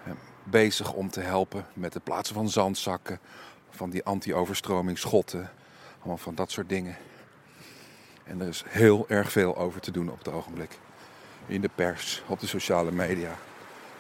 Eh, 0.05 0.13
Bezig 0.45 0.93
om 0.93 1.11
te 1.11 1.21
helpen 1.21 1.67
met 1.73 1.95
het 1.95 2.05
plaatsen 2.05 2.35
van 2.35 2.49
zandzakken, 2.49 3.19
van 3.71 3.91
die 3.91 4.05
anti-overstromingsschotten. 4.05 5.51
Allemaal 5.99 6.17
van 6.17 6.35
dat 6.35 6.51
soort 6.51 6.69
dingen. 6.69 6.97
En 8.27 8.41
er 8.41 8.49
is 8.49 8.65
heel 8.69 9.05
erg 9.09 9.33
veel 9.33 9.57
over 9.57 9.81
te 9.81 9.91
doen 9.91 10.11
op 10.11 10.19
het 10.19 10.29
ogenblik. 10.29 10.79
In 11.47 11.61
de 11.61 11.71
pers, 11.75 12.23
op 12.27 12.41
de 12.41 12.47
sociale 12.47 12.93
media, 12.93 13.35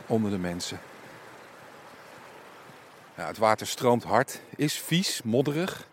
onder 0.06 0.30
de 0.30 0.38
mensen. 0.38 0.78
Ja, 3.16 3.26
het 3.26 3.38
water 3.38 3.66
stroomt 3.66 4.04
hard, 4.04 4.40
is 4.56 4.80
vies, 4.80 5.22
modderig. 5.22 5.88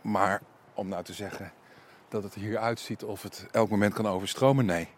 Maar 0.00 0.40
om 0.74 0.88
nou 0.88 1.04
te 1.04 1.12
zeggen 1.12 1.52
dat 2.08 2.22
het 2.22 2.34
hier 2.34 2.58
uitziet 2.58 3.04
of 3.04 3.22
het 3.22 3.46
elk 3.50 3.70
moment 3.70 3.94
kan 3.94 4.06
overstromen, 4.06 4.66
nee. 4.66 4.88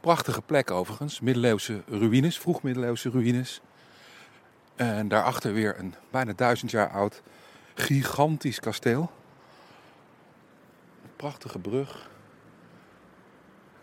Prachtige 0.00 0.42
plek 0.42 0.70
overigens. 0.70 1.20
Middeleeuwse 1.20 1.82
ruïnes, 1.86 2.38
vroeg-middeleeuwse 2.38 3.10
ruïnes. 3.10 3.60
En 4.76 5.08
daarachter 5.08 5.52
weer 5.52 5.78
een 5.78 5.94
bijna 6.10 6.32
duizend 6.32 6.70
jaar 6.70 6.90
oud 6.90 7.22
gigantisch 7.74 8.60
kasteel. 8.60 9.10
Prachtige 11.22 11.58
brug. 11.58 12.10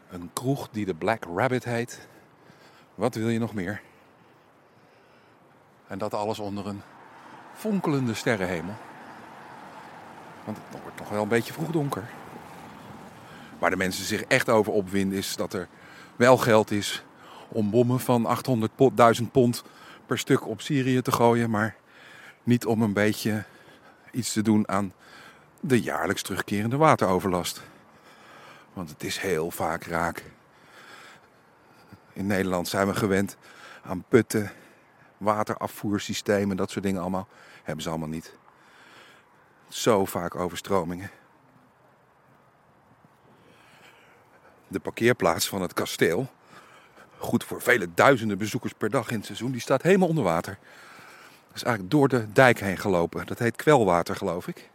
Een 0.10 0.30
kroeg 0.34 0.70
die 0.72 0.86
de 0.86 0.94
Black 0.94 1.24
Rabbit 1.36 1.64
heet. 1.64 2.08
Wat 2.96 3.16
wil 3.16 3.30
je 3.30 3.40
nog 3.40 3.54
meer? 3.54 3.82
En 5.88 5.98
dat 5.98 6.14
alles 6.14 6.40
onder 6.40 6.68
een 6.68 6.82
fonkelende 7.54 8.14
sterrenhemel. 8.14 8.74
Want 10.44 10.58
het 10.58 10.82
wordt 10.82 11.00
nog 11.00 11.10
wel 11.10 11.22
een 11.22 11.28
beetje 11.28 11.54
vroeg 11.54 11.72
donker. 11.72 12.10
Waar 13.60 13.70
de 13.70 13.78
mensen 13.78 14.06
zich 14.06 14.24
echt 14.24 14.50
over 14.50 14.74
opwinden 14.74 15.18
is 15.18 15.36
dat 15.36 15.54
er 15.54 15.68
wel 16.16 16.38
geld 16.38 16.72
is 16.72 17.04
om 17.48 17.70
bommen 17.70 18.00
van 18.00 18.38
800.000 19.22 19.32
pond 19.32 19.64
per 20.06 20.18
stuk 20.18 20.48
op 20.48 20.62
Syrië 20.62 21.02
te 21.02 21.12
gooien. 21.12 21.50
Maar 21.50 21.76
niet 22.44 22.66
om 22.66 22.82
een 22.82 22.94
beetje 22.94 23.44
iets 24.12 24.34
te 24.34 24.42
doen 24.42 24.68
aan 24.68 24.94
de 25.60 25.82
jaarlijks 25.82 26.22
terugkerende 26.22 26.78
wateroverlast. 26.78 27.62
Want 28.74 28.90
het 28.90 29.04
is 29.04 29.18
heel 29.18 29.52
vaak 29.52 29.84
raak. 29.84 30.24
In 32.14 32.28
Nederland 32.28 32.68
zijn 32.68 32.88
we 32.88 32.96
gewend 32.96 33.38
aan 33.84 34.04
putten, 34.08 34.52
waterafvoersystemen, 35.18 36.58
dat 36.58 36.72
soort 36.72 36.86
dingen 36.86 37.02
allemaal. 37.02 37.28
Hebben 37.64 37.84
ze 37.84 37.90
allemaal 37.90 38.08
niet. 38.08 38.34
Zo 39.68 40.06
vaak 40.06 40.36
overstromingen. 40.36 41.10
De 44.68 44.80
parkeerplaats 44.80 45.48
van 45.50 45.62
het 45.62 45.74
kasteel, 45.74 46.30
goed 47.18 47.44
voor 47.44 47.62
vele 47.62 47.88
duizenden 47.94 48.38
bezoekers 48.38 48.74
per 48.74 48.90
dag 48.90 49.10
in 49.10 49.18
het 49.18 49.26
seizoen, 49.26 49.52
die 49.52 49.62
staat 49.62 49.82
helemaal 49.82 50.08
onder 50.08 50.24
water. 50.24 50.58
Dat 51.48 51.56
is 51.56 51.64
eigenlijk 51.64 51.94
door 51.94 52.08
de 52.08 52.32
dijk 52.32 52.60
heen 52.60 52.78
gelopen. 52.78 53.26
Dat 53.26 53.40
heet 53.40 53.56
kwelwater, 53.56 54.16
geloof 54.16 54.48
ik. 54.48 54.70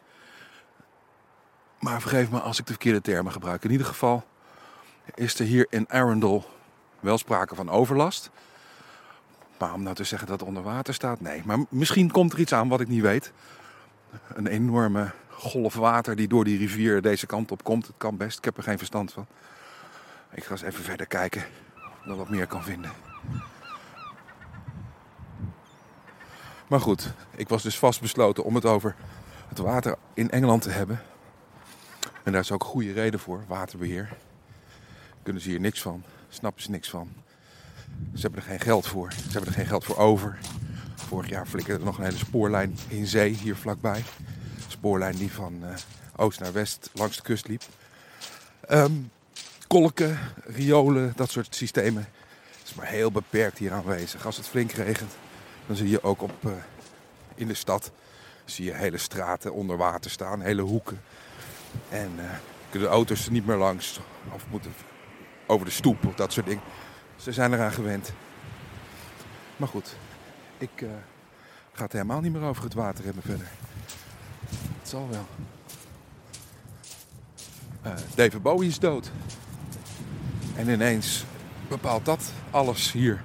Maar 1.85 2.01
vergeef 2.01 2.31
me 2.31 2.41
als 2.41 2.59
ik 2.59 2.67
de 2.67 2.73
verkeerde 2.73 3.01
termen 3.01 3.33
gebruik. 3.33 3.65
In 3.65 3.71
ieder 3.71 3.87
geval 3.87 4.25
is 5.15 5.39
er 5.39 5.45
hier 5.45 5.67
in 5.71 5.89
Arundel 5.89 6.45
wel 7.01 7.19
sprake 7.19 7.55
van 7.55 7.71
overlast. 7.71 8.31
Maar 9.59 9.73
om 9.73 9.83
nou 9.83 9.95
te 9.95 10.05
zeggen 10.05 10.29
dat 10.29 10.41
het 10.41 10.49
onder 10.49 10.63
water 10.63 10.95
staat, 10.95 11.21
nee. 11.21 11.43
Maar 11.45 11.59
misschien 11.69 12.11
komt 12.11 12.33
er 12.33 12.39
iets 12.39 12.53
aan 12.53 12.69
wat 12.69 12.81
ik 12.81 12.89
niet 12.89 13.03
weet. 13.03 13.33
Een 14.35 14.47
enorme 14.47 15.11
golf 15.29 15.75
water 15.75 16.17
die 16.17 16.29
door 16.29 16.45
die 16.45 16.59
rivier 16.59 17.03
deze 17.03 17.27
kant 17.27 17.51
op 17.51 17.65
komt. 17.65 17.87
Het 17.87 17.97
kan 17.99 18.17
best, 18.17 18.39
ik 18.39 18.45
heb 18.45 18.57
er 18.57 18.63
geen 18.63 18.79
verstand 18.79 19.13
van. 19.13 19.27
Ik 20.31 20.45
ga 20.45 20.51
eens 20.51 20.63
even 20.63 20.85
verder 20.85 21.07
kijken 21.07 21.45
of 22.05 22.11
ik 22.11 22.17
wat 22.17 22.29
meer 22.29 22.47
kan 22.47 22.63
vinden. 22.63 22.91
Maar 26.67 26.81
goed, 26.81 27.13
ik 27.37 27.49
was 27.49 27.63
dus 27.63 27.79
vastbesloten 27.79 28.45
om 28.45 28.55
het 28.55 28.65
over 28.65 28.95
het 29.49 29.59
water 29.59 29.97
in 30.15 30.31
Engeland 30.31 30.63
te 30.63 30.71
hebben. 30.71 31.03
En 32.25 32.33
daar 32.33 32.41
is 32.41 32.53
ook 32.53 32.65
goede 32.65 32.93
reden 32.93 33.21
voor, 33.21 33.45
waterbeheer. 33.49 34.17
Kunnen 35.23 35.43
ze 35.43 35.49
hier 35.49 35.61
niks 35.61 35.83
van, 35.83 36.03
snappen 36.29 36.63
ze 36.63 36.71
niks 36.71 36.91
van. 36.91 37.13
Ze 38.15 38.21
hebben 38.21 38.41
er 38.41 38.47
geen 38.49 38.61
geld 38.61 38.87
voor, 38.87 39.13
ze 39.13 39.31
hebben 39.31 39.47
er 39.47 39.57
geen 39.57 39.67
geld 39.67 39.85
voor 39.85 39.97
over. 39.97 40.39
Vorig 40.95 41.29
jaar 41.29 41.47
flikkerde 41.47 41.81
er 41.81 41.87
nog 41.87 41.99
een 41.99 42.05
hele 42.05 42.17
spoorlijn 42.17 42.79
in 42.89 43.07
zee 43.07 43.31
hier 43.31 43.57
vlakbij. 43.57 44.05
Spoorlijn 44.69 45.17
die 45.17 45.33
van 45.33 45.59
uh, 45.63 45.69
oost 46.17 46.41
naar 46.41 46.53
west 46.53 46.91
langs 46.93 47.17
de 47.17 47.23
kust 47.23 47.49
liep. 47.49 47.63
Um, 48.71 49.11
kolken, 49.67 50.19
riolen, 50.45 51.13
dat 51.17 51.31
soort 51.31 51.55
systemen. 51.55 52.07
is 52.65 52.75
maar 52.75 52.87
heel 52.87 53.11
beperkt 53.11 53.59
hier 53.59 53.73
aanwezig. 53.73 54.27
Als 54.27 54.37
het 54.37 54.47
flink 54.47 54.71
regent, 54.71 55.13
dan 55.67 55.77
zie 55.77 55.89
je 55.89 56.03
ook 56.03 56.23
op, 56.23 56.45
uh, 56.45 56.53
in 57.35 57.47
de 57.47 57.55
stad 57.55 57.91
zie 58.45 58.65
je 58.65 58.75
hele 58.75 58.99
straten 58.99 59.53
onder 59.53 59.77
water 59.77 60.11
staan, 60.11 60.41
hele 60.41 60.63
hoeken. 60.63 61.01
En 61.89 62.11
uh, 62.17 62.23
kunnen 62.71 62.89
de 62.89 62.95
auto's 62.95 63.27
er 63.27 63.33
niet 63.33 63.47
meer 63.47 63.57
langs 63.57 64.01
of 64.33 64.45
moeten 64.51 64.73
over 65.47 65.67
de 65.67 65.73
stoep 65.73 66.07
of 66.07 66.15
dat 66.15 66.33
soort 66.33 66.47
dingen. 66.47 66.63
Ze 67.17 67.33
zijn 67.33 67.53
eraan 67.53 67.73
gewend. 67.73 68.13
Maar 69.57 69.69
goed, 69.69 69.97
ik 70.59 70.81
uh, 70.81 70.89
ga 71.73 71.83
het 71.83 71.93
helemaal 71.93 72.21
niet 72.21 72.33
meer 72.33 72.43
over 72.43 72.65
het 72.65 72.75
water 72.75 73.05
hebben 73.05 73.23
verder. 73.23 73.49
Het 74.79 74.89
zal 74.89 75.09
wel. 75.11 75.27
Uh, 77.87 77.93
David 78.15 78.43
Bowie 78.43 78.69
is 78.69 78.79
dood. 78.79 79.11
En 80.57 80.69
ineens 80.69 81.25
bepaalt 81.69 82.05
dat 82.05 82.33
alles 82.51 82.93
hier. 82.93 83.23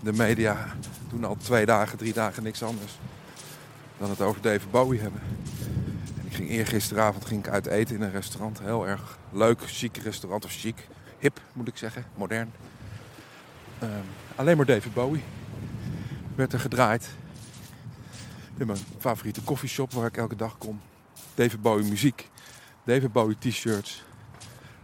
De 0.00 0.12
media 0.12 0.66
doen 1.10 1.24
al 1.24 1.36
twee 1.36 1.66
dagen, 1.66 1.98
drie 1.98 2.12
dagen 2.12 2.42
niks 2.42 2.62
anders 2.62 2.98
dan 3.98 4.10
het 4.10 4.20
over 4.20 4.40
David 4.40 4.70
Bowie 4.70 5.00
hebben. 5.00 5.20
Ging 6.34 6.48
eergisteravond 6.48 7.24
ging 7.24 7.46
ik 7.46 7.52
uit 7.52 7.66
eten 7.66 7.94
in 7.94 8.02
een 8.02 8.10
restaurant. 8.10 8.58
Heel 8.58 8.86
erg 8.86 9.18
leuk, 9.32 9.60
chic 9.66 9.96
restaurant. 9.96 10.44
Of 10.44 10.52
chic, 10.52 10.88
hip 11.18 11.40
moet 11.52 11.68
ik 11.68 11.76
zeggen, 11.76 12.04
modern. 12.14 12.52
Um, 13.82 13.90
alleen 14.36 14.56
maar 14.56 14.66
David 14.66 14.94
Bowie 14.94 15.22
werd 16.34 16.52
er 16.52 16.60
gedraaid. 16.60 17.08
In 18.56 18.66
mijn 18.66 18.78
favoriete 18.98 19.42
koffieshop 19.42 19.92
waar 19.92 20.06
ik 20.06 20.16
elke 20.16 20.36
dag 20.36 20.58
kom. 20.58 20.80
David 21.34 21.62
Bowie 21.62 21.88
muziek. 21.88 22.30
David 22.84 23.12
Bowie 23.12 23.38
t-shirts. 23.38 24.04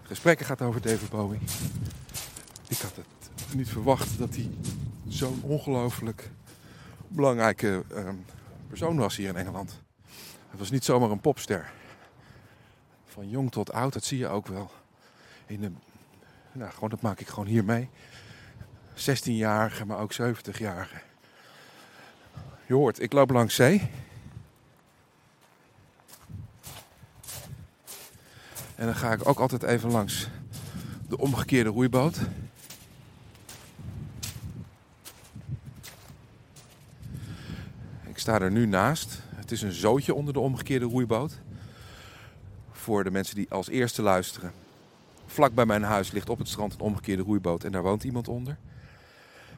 Gesprekken 0.02 0.46
gaat 0.46 0.62
over 0.62 0.80
David 0.80 1.08
Bowie. 1.08 1.40
Ik 2.68 2.78
had 2.78 2.96
het 2.96 3.54
niet 3.54 3.68
verwacht 3.68 4.18
dat 4.18 4.34
hij 4.34 4.50
zo'n 5.08 5.40
ongelooflijk 5.42 6.30
belangrijke 7.08 7.84
um, 7.94 8.24
persoon 8.68 8.96
was 8.96 9.16
hier 9.16 9.28
in 9.28 9.36
Engeland. 9.36 9.80
Het 10.50 10.58
was 10.58 10.70
niet 10.70 10.84
zomaar 10.84 11.10
een 11.10 11.20
popster. 11.20 11.70
Van 13.06 13.28
jong 13.28 13.50
tot 13.50 13.72
oud, 13.72 13.92
dat 13.92 14.04
zie 14.04 14.18
je 14.18 14.28
ook 14.28 14.46
wel. 14.46 14.70
In 15.46 15.60
de, 15.60 15.70
nou, 16.52 16.72
gewoon, 16.72 16.88
dat 16.88 17.00
maak 17.00 17.20
ik 17.20 17.28
gewoon 17.28 17.48
hier 17.48 17.64
mee. 17.64 17.88
16-jarige, 18.94 19.86
maar 19.86 19.98
ook 19.98 20.12
70-jarige. 20.14 20.96
Je 22.66 22.74
hoort, 22.74 23.00
ik 23.00 23.12
loop 23.12 23.30
langs 23.30 23.54
zee. 23.54 23.90
En 28.74 28.86
dan 28.86 28.94
ga 28.94 29.12
ik 29.12 29.28
ook 29.28 29.38
altijd 29.38 29.62
even 29.62 29.90
langs 29.90 30.28
de 31.08 31.18
omgekeerde 31.18 31.70
roeiboot. 31.70 32.18
Ik 38.02 38.18
sta 38.18 38.40
er 38.40 38.50
nu 38.50 38.66
naast. 38.66 39.22
Het 39.50 39.58
is 39.58 39.64
een 39.64 39.80
zootje 39.80 40.14
onder 40.14 40.32
de 40.32 40.40
omgekeerde 40.40 40.84
roeiboot. 40.84 41.40
Voor 42.72 43.04
de 43.04 43.10
mensen 43.10 43.34
die 43.34 43.50
als 43.50 43.68
eerste 43.68 44.02
luisteren. 44.02 44.52
Vlak 45.26 45.54
bij 45.54 45.66
mijn 45.66 45.82
huis 45.82 46.10
ligt 46.10 46.30
op 46.30 46.38
het 46.38 46.48
strand 46.48 46.74
een 46.74 46.80
omgekeerde 46.80 47.22
roeiboot 47.22 47.64
en 47.64 47.72
daar 47.72 47.82
woont 47.82 48.04
iemand 48.04 48.28
onder. 48.28 48.56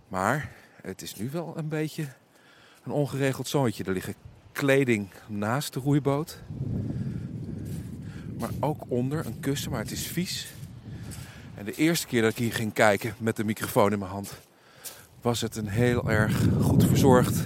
Maar 0.09 0.53
het 0.83 1.03
is 1.03 1.15
nu 1.15 1.31
wel 1.31 1.53
een 1.57 1.69
beetje 1.69 2.07
een 2.83 2.93
ongeregeld 2.93 3.49
zootje. 3.49 3.85
Er 3.85 3.93
liggen 3.93 4.15
kleding 4.53 5.09
naast 5.27 5.73
de 5.73 5.81
roeiboot. 5.81 6.43
Maar 8.39 8.51
ook 8.61 8.83
onder 8.89 9.27
een 9.27 9.41
kussen, 9.41 9.71
maar 9.71 9.81
het 9.81 9.91
is 9.91 10.07
vies. 10.07 10.53
En 11.55 11.65
de 11.65 11.75
eerste 11.75 12.07
keer 12.07 12.23
dat 12.23 12.31
ik 12.31 12.39
hier 12.39 12.55
ging 12.55 12.73
kijken 12.73 13.15
met 13.19 13.37
de 13.37 13.45
microfoon 13.45 13.93
in 13.93 13.99
mijn 13.99 14.11
hand, 14.11 14.35
was 15.21 15.41
het 15.41 15.57
een 15.57 15.69
heel 15.69 16.11
erg 16.11 16.47
goed 16.61 16.85
verzorgd 16.85 17.45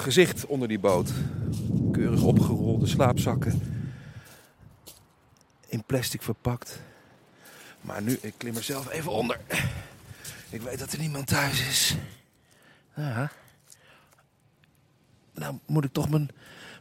gezicht 0.00 0.46
onder 0.46 0.68
die 0.68 0.78
boot. 0.78 1.10
Keurig 1.92 2.22
opgerolde 2.22 2.86
slaapzakken. 2.86 3.62
In 5.66 5.84
plastic 5.84 6.22
verpakt. 6.22 6.80
Maar 7.80 8.02
nu, 8.02 8.18
ik 8.20 8.34
klim 8.36 8.56
er 8.56 8.62
zelf 8.62 8.90
even 8.90 9.12
onder. 9.12 9.40
Ik 10.50 10.62
weet 10.62 10.78
dat 10.78 10.92
er 10.92 10.98
niemand 10.98 11.26
thuis 11.26 11.68
is. 11.68 11.96
Ja. 12.96 13.30
Nou 15.34 15.58
moet 15.66 15.84
ik 15.84 15.92
toch 15.92 16.08
mijn 16.10 16.28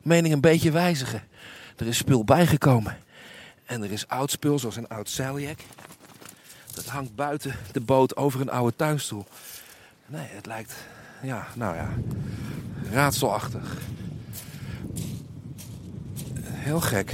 mening 0.04 0.34
een 0.34 0.42
beetje 0.42 0.72
wijzigen. 0.72 1.24
Er 1.78 1.88
is 1.88 1.98
spul 1.98 2.24
bijgekomen. 2.24 2.98
En 3.66 3.84
er 3.84 3.92
is 3.92 4.08
oud 4.08 4.32
spul, 4.32 4.60
zoals 4.60 4.76
een 4.76 4.88
oud 4.88 5.10
zeiljak. 5.10 5.60
Dat 6.74 6.86
hangt 6.86 7.16
buiten 7.16 7.56
de 7.72 7.82
boot 7.82 8.16
over 8.16 8.42
een 8.42 8.50
oude 8.50 8.76
tuinstoel. 8.76 9.26
Nee, 10.06 10.28
het 10.28 10.46
lijkt, 10.46 10.76
ja, 11.22 11.48
nou 11.56 11.76
ja, 11.76 11.90
raadselachtig. 12.92 13.78
Heel 16.44 16.82
gek. 16.82 17.14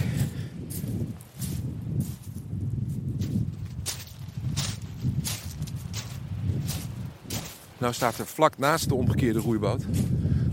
Nou 7.78 7.94
staat 7.94 8.18
er 8.18 8.26
vlak 8.26 8.58
naast 8.58 8.88
de 8.88 8.96
omgekeerde 8.96 9.40
roeiboot 9.40 9.86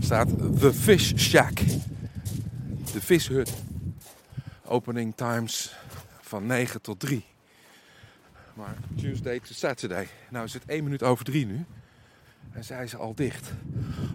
staat 0.03 0.59
The 0.59 0.73
Fish 0.73 1.13
Shack. 1.15 1.59
De 2.91 3.01
vishut. 3.01 3.53
Opening 4.65 5.15
times 5.15 5.75
van 6.21 6.45
9 6.45 6.81
tot 6.81 6.99
3. 6.99 7.25
Maar 8.53 8.75
Tuesday 8.95 9.39
to 9.39 9.53
Saturday. 9.53 10.07
Nou 10.29 10.45
is 10.45 10.53
het 10.53 10.63
1 10.65 10.83
minuut 10.83 11.03
over 11.03 11.25
3 11.25 11.45
nu. 11.45 11.65
En 12.53 12.63
zij 12.63 12.83
is 12.83 12.95
al 12.95 13.15
dicht. 13.15 13.51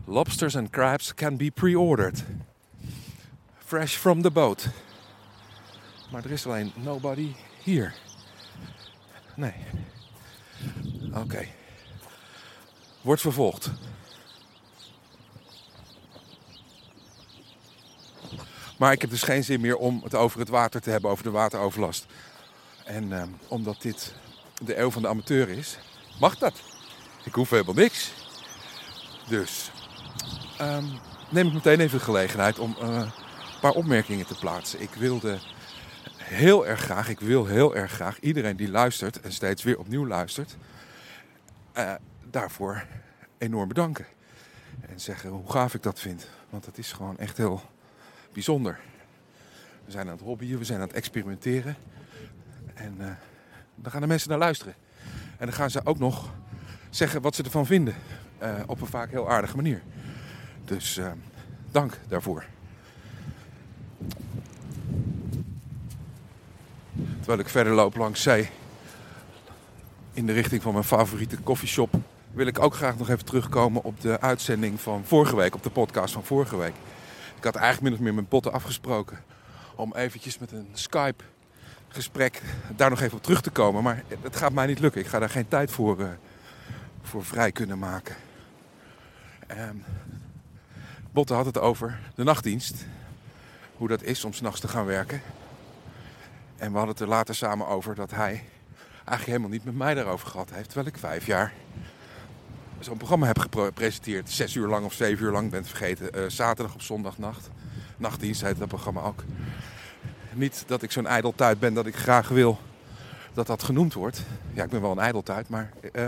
Lobsters 0.04 0.56
and 0.56 0.70
crabs 0.70 1.14
can 1.14 1.36
be 1.36 1.50
pre-ordered. 1.50 2.24
Fresh 3.58 3.96
from 3.96 4.22
the 4.22 4.30
boat. 4.30 4.68
Maar 6.10 6.24
er 6.24 6.30
is 6.30 6.46
alleen 6.46 6.72
nobody 6.76 7.34
hier. 7.62 7.94
Nee. 9.36 9.54
Oké. 11.14 11.46
Wordt 13.00 13.20
vervolgd. 13.20 13.70
Maar 18.78 18.92
ik 18.92 19.00
heb 19.00 19.10
dus 19.10 19.22
geen 19.22 19.44
zin 19.44 19.60
meer 19.60 19.76
om 19.76 20.00
het 20.02 20.14
over 20.14 20.38
het 20.38 20.48
water 20.48 20.80
te 20.80 20.90
hebben, 20.90 21.10
over 21.10 21.24
de 21.24 21.30
wateroverlast. 21.30 22.06
En 22.84 23.12
ehm, 23.12 23.28
omdat 23.48 23.82
dit 23.82 24.14
de 24.62 24.78
eeuw 24.78 24.90
van 24.90 25.02
de 25.02 25.08
amateur 25.08 25.48
is, 25.48 25.78
mag 26.20 26.38
dat. 26.38 26.62
Ik 27.24 27.34
hoef 27.34 27.50
helemaal 27.50 27.74
niks. 27.74 28.12
Dus 29.28 29.70
ehm, 30.58 30.84
neem 31.30 31.46
ik 31.46 31.52
meteen 31.52 31.80
even 31.80 31.98
de 31.98 32.04
gelegenheid 32.04 32.58
om 32.58 32.76
eh, 32.80 32.88
een 32.88 33.60
paar 33.60 33.72
opmerkingen 33.72 34.26
te 34.26 34.38
plaatsen. 34.38 34.82
Ik 34.82 34.94
wilde 34.94 35.38
heel 36.16 36.66
erg 36.66 36.80
graag, 36.80 37.08
ik 37.08 37.20
wil 37.20 37.46
heel 37.46 37.76
erg 37.76 37.92
graag 37.92 38.20
iedereen 38.20 38.56
die 38.56 38.70
luistert 38.70 39.20
en 39.20 39.32
steeds 39.32 39.62
weer 39.62 39.78
opnieuw 39.78 40.06
luistert, 40.06 40.56
eh, 41.72 41.94
daarvoor 42.30 42.86
enorm 43.38 43.68
bedanken. 43.68 44.06
En 44.80 45.00
zeggen 45.00 45.30
hoe 45.30 45.50
gaaf 45.50 45.74
ik 45.74 45.82
dat 45.82 46.00
vind. 46.00 46.28
Want 46.50 46.66
het 46.66 46.78
is 46.78 46.92
gewoon 46.92 47.18
echt 47.18 47.36
heel 47.36 47.62
bijzonder. 48.32 48.80
We 49.84 49.90
zijn 49.90 50.06
aan 50.06 50.12
het 50.12 50.22
hobbyen, 50.22 50.58
we 50.58 50.64
zijn 50.64 50.80
aan 50.80 50.86
het 50.86 50.96
experimenteren. 50.96 51.76
En 52.74 52.94
uh, 52.98 53.06
dan 53.74 53.92
gaan 53.92 54.00
de 54.00 54.06
mensen 54.06 54.28
naar 54.28 54.38
luisteren. 54.38 54.74
En 55.38 55.46
dan 55.46 55.52
gaan 55.52 55.70
ze 55.70 55.80
ook 55.84 55.98
nog 55.98 56.34
zeggen 56.90 57.22
wat 57.22 57.34
ze 57.34 57.42
ervan 57.42 57.66
vinden. 57.66 57.94
Uh, 58.42 58.48
op 58.66 58.80
een 58.80 58.86
vaak 58.86 59.10
heel 59.10 59.30
aardige 59.30 59.56
manier. 59.56 59.82
Dus 60.64 60.96
uh, 60.96 61.10
dank 61.70 61.98
daarvoor. 62.08 62.44
Terwijl 67.18 67.38
ik 67.38 67.48
verder 67.48 67.72
loop 67.72 67.96
langs 67.96 68.22
zee. 68.22 68.50
In 70.12 70.26
de 70.26 70.32
richting 70.32 70.62
van 70.62 70.72
mijn 70.72 70.84
favoriete 70.84 71.36
koffieshop. 71.36 71.94
Wil 72.30 72.46
ik 72.46 72.58
ook 72.58 72.74
graag 72.74 72.98
nog 72.98 73.08
even 73.08 73.24
terugkomen 73.24 73.84
op 73.84 74.00
de 74.00 74.20
uitzending 74.20 74.80
van 74.80 75.04
vorige 75.04 75.36
week. 75.36 75.54
Op 75.54 75.62
de 75.62 75.70
podcast 75.70 76.12
van 76.12 76.24
vorige 76.24 76.56
week. 76.56 76.74
Ik 77.36 77.44
had 77.44 77.54
eigenlijk 77.54 77.84
min 77.84 77.92
of 77.92 78.04
meer 78.04 78.14
mijn 78.14 78.28
potten 78.28 78.52
afgesproken. 78.52 79.18
Om 79.74 79.94
eventjes 79.94 80.38
met 80.38 80.52
een 80.52 80.68
Skype 80.72 81.24
gesprek 81.88 82.42
daar 82.76 82.90
nog 82.90 83.00
even 83.00 83.16
op 83.16 83.22
terug 83.22 83.40
te 83.40 83.50
komen. 83.50 83.82
Maar 83.82 84.02
het 84.20 84.36
gaat 84.36 84.52
mij 84.52 84.66
niet 84.66 84.80
lukken. 84.80 85.00
Ik 85.00 85.06
ga 85.06 85.18
daar 85.18 85.30
geen 85.30 85.48
tijd 85.48 85.70
voor, 85.70 86.00
uh, 86.00 86.08
voor 87.02 87.24
vrij 87.24 87.52
kunnen 87.52 87.78
maken. 87.78 88.16
Um, 89.50 89.84
Botte 91.10 91.34
had 91.34 91.46
het 91.46 91.58
over 91.58 91.98
de 92.14 92.24
nachtdienst. 92.24 92.84
Hoe 93.76 93.88
dat 93.88 94.02
is 94.02 94.24
om 94.24 94.32
s'nachts 94.32 94.60
te 94.60 94.68
gaan 94.68 94.84
werken. 94.84 95.22
En 96.56 96.70
we 96.70 96.76
hadden 96.76 96.94
het 96.94 97.00
er 97.00 97.08
later 97.08 97.34
samen 97.34 97.66
over 97.66 97.94
dat 97.94 98.10
hij 98.10 98.44
eigenlijk 98.94 99.26
helemaal 99.26 99.48
niet 99.48 99.64
met 99.64 99.76
mij 99.76 99.94
daarover 99.94 100.28
gehad 100.28 100.50
heeft. 100.50 100.66
Terwijl 100.66 100.88
ik 100.88 100.98
vijf 100.98 101.26
jaar 101.26 101.52
zo'n 102.80 102.96
programma 102.96 103.26
heb 103.26 103.38
gepresenteerd. 103.38 104.30
Zes 104.30 104.54
uur 104.54 104.68
lang 104.68 104.84
of 104.84 104.92
zeven 104.92 105.24
uur 105.24 105.32
lang, 105.32 105.50
bent 105.50 105.68
vergeten. 105.68 106.18
Uh, 106.18 106.28
zaterdag 106.28 106.74
op 106.74 106.82
zondagnacht. 106.82 107.50
Nachtdienst 107.96 108.40
heet 108.40 108.58
dat 108.58 108.68
programma 108.68 109.00
ook. 109.00 109.24
Niet 110.32 110.64
dat 110.66 110.82
ik 110.82 110.92
zo'n 110.92 111.06
ijdeltuit 111.06 111.58
ben 111.58 111.74
dat 111.74 111.86
ik 111.86 111.96
graag 111.96 112.28
wil 112.28 112.58
dat 113.32 113.46
dat 113.46 113.62
genoemd 113.62 113.94
wordt. 113.94 114.22
Ja, 114.52 114.64
ik 114.64 114.70
ben 114.70 114.80
wel 114.80 114.90
een 114.90 114.98
ijdeltuit, 114.98 115.48
maar 115.48 115.70
uh, 115.92 116.06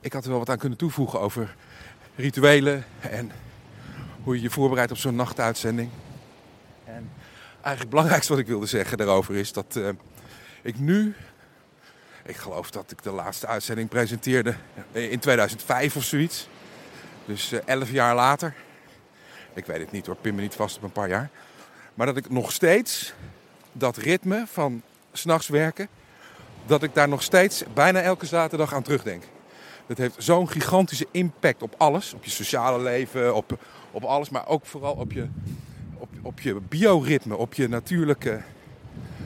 ik 0.00 0.12
had 0.12 0.24
er 0.24 0.30
wel 0.30 0.38
wat 0.38 0.50
aan 0.50 0.58
kunnen 0.58 0.78
toevoegen 0.78 1.20
over 1.20 1.54
rituelen 2.20 2.84
en 3.00 3.30
hoe 4.22 4.34
je 4.34 4.42
je 4.42 4.50
voorbereidt 4.50 4.92
op 4.92 4.98
zo'n 4.98 5.14
nachtuitzending. 5.14 5.90
En 6.84 7.10
eigenlijk 7.52 7.80
het 7.80 7.90
belangrijkste 7.90 8.32
wat 8.32 8.40
ik 8.40 8.46
wilde 8.46 8.66
zeggen 8.66 8.98
daarover 8.98 9.34
is 9.34 9.52
dat 9.52 9.74
uh, 9.76 9.88
ik 10.62 10.78
nu, 10.78 11.14
ik 12.24 12.36
geloof 12.36 12.70
dat 12.70 12.90
ik 12.90 13.02
de 13.02 13.10
laatste 13.10 13.46
uitzending 13.46 13.88
presenteerde 13.88 14.54
in 14.92 15.18
2005 15.18 15.96
of 15.96 16.04
zoiets. 16.04 16.48
Dus 17.24 17.52
uh, 17.52 17.60
elf 17.64 17.90
jaar 17.90 18.14
later. 18.14 18.54
Ik 19.54 19.66
weet 19.66 19.80
het 19.80 19.92
niet 19.92 20.06
hoor, 20.06 20.16
pin 20.16 20.34
me 20.34 20.40
niet 20.40 20.54
vast 20.54 20.76
op 20.76 20.82
een 20.82 20.92
paar 20.92 21.08
jaar. 21.08 21.30
Maar 21.94 22.06
dat 22.06 22.16
ik 22.16 22.30
nog 22.30 22.52
steeds 22.52 23.12
dat 23.72 23.96
ritme 23.96 24.44
van 24.46 24.82
s'nachts 25.12 25.48
werken, 25.48 25.88
dat 26.66 26.82
ik 26.82 26.94
daar 26.94 27.08
nog 27.08 27.22
steeds 27.22 27.64
bijna 27.74 28.00
elke 28.00 28.26
zaterdag 28.26 28.74
aan 28.74 28.82
terugdenk. 28.82 29.24
Dat 29.90 29.98
heeft 29.98 30.14
zo'n 30.18 30.48
gigantische 30.48 31.06
impact 31.10 31.62
op 31.62 31.74
alles. 31.78 32.14
Op 32.14 32.24
je 32.24 32.30
sociale 32.30 32.82
leven, 32.82 33.34
op, 33.34 33.58
op 33.90 34.04
alles. 34.04 34.28
Maar 34.28 34.46
ook 34.46 34.66
vooral 34.66 34.94
op 34.94 35.12
je, 35.12 35.28
op, 35.98 36.08
op 36.22 36.40
je 36.40 36.54
bioritme, 36.54 37.36
op 37.36 37.54
je 37.54 37.68
natuurlijke 37.68 38.40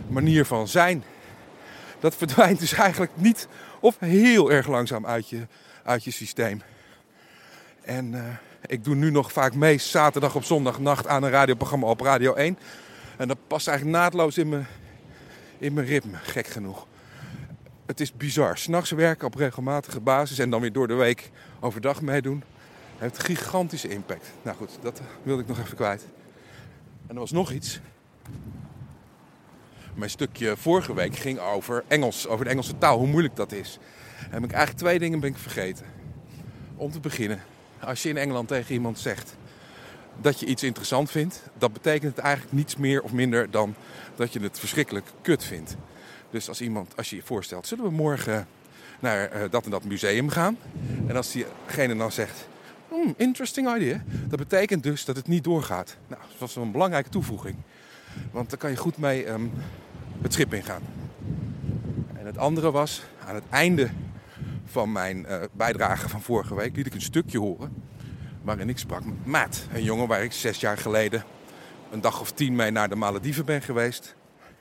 manier 0.09 0.44
van 0.44 0.68
zijn. 0.68 1.05
Dat 2.00 2.14
verdwijnt 2.16 2.59
dus 2.59 2.72
eigenlijk 2.72 3.12
niet 3.14 3.48
of 3.81 3.98
heel 3.98 4.53
erg 4.53 4.66
langzaam 4.66 5.07
uit 5.07 5.29
je, 5.29 5.46
uit 5.83 6.05
je 6.05 6.11
systeem. 6.11 6.62
En 7.83 8.12
uh, 8.12 8.22
ik 8.66 8.85
doe 8.85 8.94
nu 8.94 9.11
nog 9.11 9.33
vaak 9.33 9.55
mee 9.55 9.79
zaterdag 9.79 10.35
op 10.35 10.44
zondagnacht 10.44 11.07
aan 11.07 11.22
een 11.22 11.31
radioprogramma 11.31 11.87
op 11.87 12.00
Radio 12.00 12.35
1. 12.35 12.59
En 13.16 13.29
dat 13.29 13.38
past 13.46 13.68
eigenlijk 13.68 13.98
naadloos 13.98 14.38
in 14.38 14.48
mijn, 14.48 14.66
in 15.59 15.72
mijn 15.72 15.87
ritme, 15.87 16.16
gek 16.16 16.46
genoeg. 16.46 16.87
Het 17.86 18.00
is 18.00 18.12
bizar. 18.12 18.58
S'nachts 18.58 18.90
werken 18.90 19.26
op 19.26 19.34
regelmatige 19.34 20.00
basis 20.00 20.38
en 20.38 20.50
dan 20.50 20.60
weer 20.60 20.72
door 20.72 20.88
de 20.88 20.94
week 20.94 21.30
overdag 21.60 22.02
meedoen. 22.02 22.42
Heeft 22.98 23.24
gigantische 23.24 23.88
impact. 23.88 24.32
Nou 24.42 24.56
goed, 24.56 24.70
dat 24.82 25.00
wilde 25.22 25.42
ik 25.42 25.48
nog 25.48 25.58
even 25.58 25.76
kwijt. 25.76 26.04
En 27.06 27.14
er 27.14 27.20
was 27.20 27.30
nog 27.30 27.50
iets. 27.50 27.80
Mijn 29.94 30.10
stukje 30.10 30.56
vorige 30.56 30.94
week 30.94 31.16
ging 31.16 31.38
over 31.38 31.84
Engels, 31.88 32.26
over 32.26 32.44
de 32.44 32.50
Engelse 32.50 32.78
taal, 32.78 32.98
hoe 32.98 33.06
moeilijk 33.06 33.36
dat 33.36 33.52
is. 33.52 33.78
En 34.18 34.32
heb 34.32 34.44
ik 34.44 34.52
eigenlijk 34.52 34.78
twee 34.78 34.98
dingen 34.98 35.20
ben 35.20 35.30
ik 35.30 35.38
vergeten. 35.38 35.86
Om 36.76 36.90
te 36.90 37.00
beginnen, 37.00 37.42
als 37.80 38.02
je 38.02 38.08
in 38.08 38.16
Engeland 38.16 38.48
tegen 38.48 38.74
iemand 38.74 38.98
zegt 38.98 39.36
dat 40.20 40.40
je 40.40 40.46
iets 40.46 40.62
interessant 40.62 41.10
vindt, 41.10 41.42
dat 41.58 41.72
betekent 41.72 42.16
het 42.16 42.24
eigenlijk 42.24 42.54
niets 42.54 42.76
meer 42.76 43.02
of 43.02 43.12
minder 43.12 43.50
dan 43.50 43.74
dat 44.16 44.32
je 44.32 44.40
het 44.40 44.58
verschrikkelijk 44.58 45.06
kut 45.22 45.44
vindt. 45.44 45.76
Dus 46.34 46.48
als 46.48 46.60
iemand, 46.60 46.96
als 46.96 47.10
je 47.10 47.16
je 47.16 47.22
voorstelt, 47.22 47.66
zullen 47.66 47.84
we 47.84 47.90
morgen 47.90 48.46
naar 49.00 49.36
uh, 49.36 49.50
dat 49.50 49.64
en 49.64 49.70
dat 49.70 49.84
museum 49.84 50.28
gaan? 50.28 50.58
En 51.06 51.16
als 51.16 51.32
diegene 51.32 51.96
dan 51.96 52.12
zegt, 52.12 52.48
hmm, 52.88 53.14
interesting 53.16 53.74
idea, 53.76 54.02
dat 54.28 54.38
betekent 54.38 54.82
dus 54.82 55.04
dat 55.04 55.16
het 55.16 55.28
niet 55.28 55.44
doorgaat. 55.44 55.96
Nou, 56.06 56.22
dat 56.28 56.38
was 56.38 56.56
een 56.56 56.72
belangrijke 56.72 57.08
toevoeging. 57.08 57.56
Want 58.30 58.50
dan 58.50 58.58
kan 58.58 58.70
je 58.70 58.76
goed 58.76 58.96
mee 58.98 59.28
um, 59.28 59.52
het 60.22 60.32
schip 60.32 60.54
ingaan. 60.54 60.82
En 62.18 62.26
het 62.26 62.38
andere 62.38 62.70
was, 62.70 63.02
aan 63.26 63.34
het 63.34 63.44
einde 63.50 63.90
van 64.64 64.92
mijn 64.92 65.26
uh, 65.28 65.42
bijdrage 65.52 66.08
van 66.08 66.22
vorige 66.22 66.54
week 66.54 66.76
liet 66.76 66.86
ik 66.86 66.94
een 66.94 67.00
stukje 67.00 67.38
horen 67.38 67.82
waarin 68.42 68.68
ik 68.68 68.78
sprak 68.78 69.04
met 69.04 69.26
Matt. 69.26 69.66
Een 69.72 69.84
jongen 69.84 70.08
waar 70.08 70.22
ik 70.22 70.32
zes 70.32 70.60
jaar 70.60 70.78
geleden 70.78 71.24
een 71.90 72.00
dag 72.00 72.20
of 72.20 72.32
tien 72.32 72.56
mee 72.56 72.70
naar 72.70 72.88
de 72.88 72.96
Malediven 72.96 73.44
ben 73.44 73.62
geweest. 73.62 74.14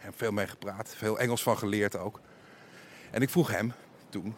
En 0.03 0.13
veel 0.15 0.31
mee 0.31 0.47
gepraat, 0.47 0.93
veel 0.97 1.19
Engels 1.19 1.43
van 1.43 1.57
geleerd 1.57 1.97
ook. 1.97 2.19
En 3.11 3.21
ik 3.21 3.29
vroeg 3.29 3.51
hem 3.51 3.73
toen, 4.09 4.35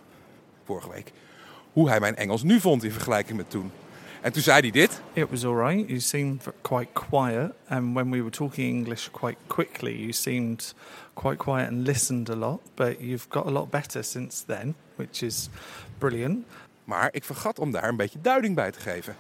vorige 0.64 0.90
week, 0.90 1.12
hoe 1.74 1.90
hij 1.90 2.00
mijn 2.00 2.16
Engels 2.16 2.44
nu 2.44 2.60
vond 2.60 2.84
in 2.84 2.92
vergelijking 2.92 3.38
met 3.38 3.50
toen. 3.50 3.72
En 4.22 4.32
toen 4.32 4.42
zei 4.42 4.60
hij 4.60 4.72
dit. 4.72 5.02
It 5.14 5.30
was 5.30 5.46
alright. 5.46 5.88
You 5.88 6.00
seemed 6.00 6.48
quite 6.62 6.88
quiet. 6.94 7.52
And 7.68 7.94
when 7.94 8.10
we 8.10 8.18
were 8.18 8.30
talking 8.30 8.78
English 8.78 9.08
quite 9.12 9.38
quickly, 9.48 9.92
you 9.92 10.12
seemed 10.12 10.76
quite 11.14 11.38
quiet 11.38 11.68
and 11.68 11.88
listened 11.88 12.30
a 12.30 12.36
lot. 12.36 12.60
But 12.76 12.96
you've 13.00 13.26
got 13.30 13.46
a 13.46 13.52
lot 13.52 13.70
better 13.70 14.04
since 14.04 14.46
then, 14.46 14.76
which 14.96 15.22
is 15.22 15.50
brilliant. 15.98 16.46
Maar 16.84 17.10
ik 17.12 17.24
vergat 17.24 17.60
om 17.60 17.72
daar 17.72 17.88
een 17.90 17.96
beetje 17.96 18.22
duiding 18.22 18.56
bij 18.56 18.72
te 18.72 18.80
geven. 18.80 19.16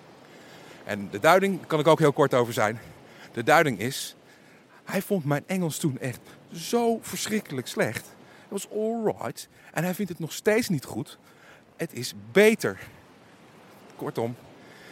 En 0.83 1.07
de 1.11 1.19
duiding 1.19 1.67
kan 1.67 1.79
ik 1.79 1.87
ook 1.87 1.99
heel 1.99 2.13
kort 2.13 2.33
over 2.33 2.53
zijn. 2.53 2.79
De 3.33 3.43
duiding 3.43 3.79
is, 3.79 4.15
hij 4.83 5.01
vond 5.01 5.25
mijn 5.25 5.43
Engels 5.45 5.77
toen 5.77 5.99
echt 5.99 6.19
zo 6.55 6.99
verschrikkelijk 7.01 7.67
slecht. 7.67 8.05
Het 8.41 8.49
was 8.49 8.69
alright. 8.71 9.49
En 9.73 9.83
hij 9.83 9.93
vindt 9.93 10.11
het 10.11 10.19
nog 10.19 10.33
steeds 10.33 10.69
niet 10.69 10.85
goed. 10.85 11.17
Het 11.75 11.93
is 11.93 12.13
beter. 12.31 12.79
Kortom, 13.95 14.35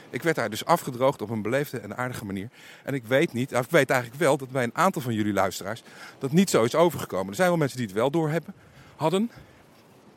ik 0.09 0.23
werd 0.23 0.35
daar 0.35 0.49
dus 0.49 0.65
afgedroogd 0.65 1.21
op 1.21 1.29
een 1.29 1.41
beleefde 1.41 1.79
en 1.79 1.97
aardige 1.97 2.25
manier. 2.25 2.49
En 2.83 2.93
ik 2.93 3.05
weet 3.05 3.33
niet, 3.33 3.51
ik 3.51 3.69
weet 3.69 3.89
eigenlijk 3.89 4.21
wel 4.21 4.37
dat 4.37 4.51
bij 4.51 4.63
een 4.63 4.75
aantal 4.75 5.01
van 5.01 5.13
jullie 5.13 5.33
luisteraars 5.33 5.83
dat 6.19 6.31
niet 6.31 6.49
zo 6.49 6.63
is 6.63 6.75
overgekomen. 6.75 7.29
Er 7.29 7.35
zijn 7.35 7.47
wel 7.47 7.57
mensen 7.57 7.77
die 7.77 7.85
het 7.85 7.95
wel 7.95 8.11
doorhebben, 8.11 8.53
hadden. 8.95 9.31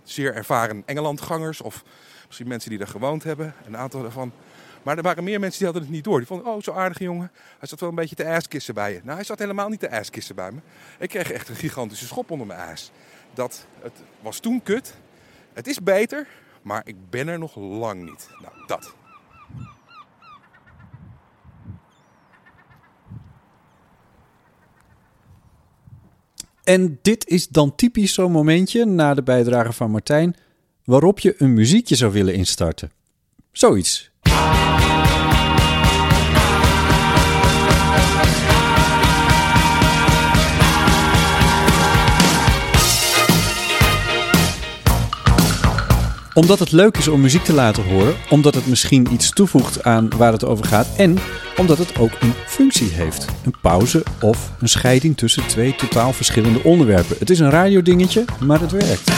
Zeer 0.02 0.35
ervaren 0.35 0.82
Engelandgangers 0.87 1.61
of 1.61 1.85
misschien 2.26 2.48
mensen 2.48 2.70
die 2.70 2.78
daar 2.78 2.88
gewoond 2.88 3.22
hebben. 3.22 3.54
Een 3.66 3.76
aantal 3.76 4.02
daarvan 4.02 4.32
maar 4.87 4.96
er 4.96 5.03
waren 5.03 5.25
meer 5.25 5.40
mensen 5.40 5.59
die 5.59 5.66
hadden 5.66 5.87
het 5.87 5.94
niet 5.94 6.05
door. 6.05 6.18
Die 6.18 6.27
vonden, 6.27 6.46
oh, 6.46 6.62
zo 6.62 6.72
aardige 6.72 7.03
jongen. 7.03 7.31
Hij 7.59 7.68
zat 7.68 7.81
wel 7.81 7.88
een 7.88 7.94
beetje 7.94 8.14
te 8.14 8.25
aaskissen 8.25 8.75
bij 8.75 8.92
je. 8.92 9.01
Nou, 9.03 9.16
hij 9.16 9.25
zat 9.25 9.38
helemaal 9.38 9.68
niet 9.68 9.81
te 9.81 9.90
aaskissen 9.90 10.35
bij 10.35 10.53
me. 10.53 10.59
Ik 10.99 11.09
kreeg 11.09 11.33
echt 11.33 11.49
een 11.49 11.55
gigantische 11.55 12.07
schop 12.07 12.31
onder 12.31 12.46
mijn 12.46 12.61
aas. 12.61 12.90
Dat, 13.35 13.66
het 13.81 13.92
was 14.20 14.38
toen 14.38 14.62
kut. 14.62 14.94
Het 15.53 15.66
is 15.66 15.83
beter, 15.83 16.27
maar 16.62 16.83
ik 16.85 16.96
ben 17.11 17.29
er 17.29 17.38
nog 17.38 17.57
lang 17.57 18.05
niet. 18.05 18.29
Nou, 18.42 18.66
dat. 18.66 18.94
En 26.64 26.99
dit 27.03 27.27
is 27.27 27.49
dan 27.49 27.75
typisch 27.75 28.14
zo'n 28.14 28.33
momentje 28.33 28.85
na 28.85 29.14
de 29.14 29.22
bijdrage 29.22 29.72
van 29.72 29.90
Martijn 29.90 30.37
waarop 30.85 31.18
je 31.18 31.35
een 31.38 31.55
muziekje 31.55 31.94
zou 31.94 32.12
willen 32.12 32.35
instarten. 32.35 32.90
Zoiets. 33.53 34.14
Omdat 46.37 46.59
het 46.59 46.72
leuk 46.72 46.96
is 46.96 47.09
om 47.09 47.20
muziek 47.20 47.44
te 47.44 47.53
laten 47.53 47.85
horen, 47.85 48.14
omdat 48.31 48.55
het 48.55 48.66
misschien 48.66 49.12
iets 49.12 49.31
toevoegt 49.31 49.85
aan 49.85 50.11
waar 50.16 50.33
het 50.33 50.44
over 50.44 50.64
gaat 50.64 50.87
en 50.96 51.18
omdat 51.57 51.79
het 51.79 51.99
ook 51.99 52.11
een 52.20 52.33
functie 52.46 52.88
heeft. 52.88 53.27
Een 53.44 53.55
pauze 53.61 54.03
of 54.20 54.51
een 54.61 54.68
scheiding 54.68 55.16
tussen 55.16 55.46
twee 55.46 55.75
totaal 55.75 56.12
verschillende 56.12 56.62
onderwerpen. 56.62 57.16
Het 57.18 57.31
is 57.31 57.38
een 57.38 57.51
radiodingetje, 57.51 58.25
maar 58.40 58.61
het 58.61 58.70
werkt. 58.70 59.11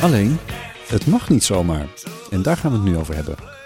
Alleen, 0.00 0.38
het 0.86 1.06
mag 1.06 1.28
niet 1.28 1.44
zomaar. 1.44 1.86
En 2.30 2.42
daar 2.42 2.56
gaan 2.56 2.70
we 2.70 2.76
het 2.76 2.86
nu 2.86 2.96
over 2.96 3.14
hebben. 3.14 3.57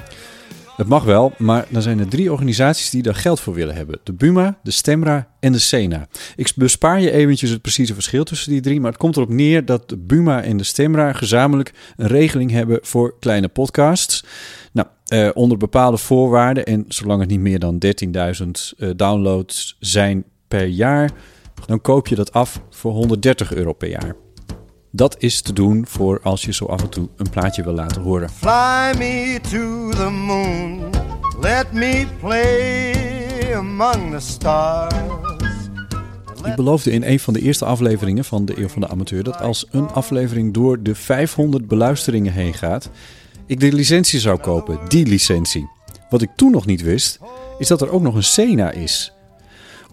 Het 0.76 0.88
mag 0.88 1.04
wel, 1.04 1.32
maar 1.38 1.66
dan 1.68 1.82
zijn 1.82 1.98
er 1.98 2.08
drie 2.08 2.32
organisaties 2.32 2.90
die 2.90 3.02
daar 3.02 3.14
geld 3.14 3.40
voor 3.40 3.54
willen 3.54 3.74
hebben. 3.74 4.00
De 4.02 4.12
Buma, 4.12 4.58
de 4.62 4.70
Stemra 4.70 5.28
en 5.40 5.52
de 5.52 5.58
Sena. 5.58 6.08
Ik 6.37 6.52
bespaar 6.56 7.00
je 7.00 7.11
eventjes 7.11 7.50
het 7.50 7.62
precieze 7.62 7.94
verschil 7.94 8.24
tussen 8.24 8.50
die 8.50 8.61
drie, 8.61 8.80
maar 8.80 8.90
het 8.90 9.00
komt 9.00 9.16
erop 9.16 9.28
neer 9.28 9.64
dat 9.64 9.88
de 9.88 9.96
Buma 9.96 10.42
en 10.42 10.56
de 10.56 10.64
Stemra 10.64 11.12
gezamenlijk 11.12 11.72
een 11.96 12.06
regeling 12.06 12.50
hebben 12.50 12.78
voor 12.82 13.18
kleine 13.18 13.48
podcasts. 13.48 14.24
Nou, 14.72 14.88
eh, 15.06 15.28
onder 15.35 15.58
bepaalde 15.58 15.96
voorwaarden 15.96 16.64
en 16.64 16.85
zolang 16.88 17.20
het 17.20 17.30
niet 17.30 17.40
meer 17.40 17.58
dan 17.58 17.78
13.000 17.78 18.72
eh, 18.78 18.90
downloads 18.96 19.76
zijn 19.80 20.24
per 20.48 20.66
jaar, 20.66 21.11
dan 21.66 21.80
koop 21.80 22.06
je 22.06 22.14
dat 22.14 22.32
af 22.32 22.62
voor 22.70 22.92
130 22.92 23.54
euro 23.54 23.72
per 23.72 23.88
jaar. 23.88 24.14
Dat 24.94 25.16
is 25.18 25.40
te 25.40 25.52
doen 25.52 25.85
voor 25.88 26.20
als 26.22 26.44
je 26.44 26.52
zo 26.52 26.64
af 26.64 26.83
en 26.83 26.88
toe 26.88 27.09
een 27.16 27.31
plaatje 27.31 27.62
wil 27.62 27.72
laten 27.72 28.02
horen. 28.02 28.31
Fly 28.31 28.94
me 28.98 29.38
to 29.42 29.90
the 29.90 30.11
moon. 30.11 30.90
Let 31.40 31.72
me 31.72 32.07
play 32.20 33.55
among 33.55 34.11
the 34.11 34.20
stars. 34.20 34.94
Ik 36.44 36.55
beloofde 36.55 36.90
in 36.90 37.02
een 37.02 37.20
van 37.20 37.33
de 37.33 37.40
eerste 37.40 37.64
afleveringen 37.64 38.24
van 38.24 38.44
de 38.44 38.59
Eeuw 38.59 38.68
van 38.68 38.81
de 38.81 38.88
Amateur 38.88 39.22
dat 39.22 39.40
als 39.40 39.66
een 39.70 39.88
aflevering 39.88 40.55
door 40.55 40.83
de 40.83 40.94
500 40.94 41.68
beluisteringen 41.68 42.33
heen 42.33 42.55
gaat, 42.55 42.90
ik 43.46 43.61
de 43.61 43.72
licentie 43.72 44.20
zou 44.20 44.38
kopen, 44.38 44.78
die 44.88 45.07
licentie. 45.07 45.68
Wat 46.11 46.22
ik 46.22 46.31
toen 46.37 46.50
nog 46.50 46.66
niet 46.66 46.83
wist, 46.83 47.18
is 47.59 47.68
dat 47.68 47.81
er 47.81 47.90
ook 47.90 48.02
nog 48.02 48.14
een 48.14 48.24
Sena 48.24 48.70
is. 48.70 49.12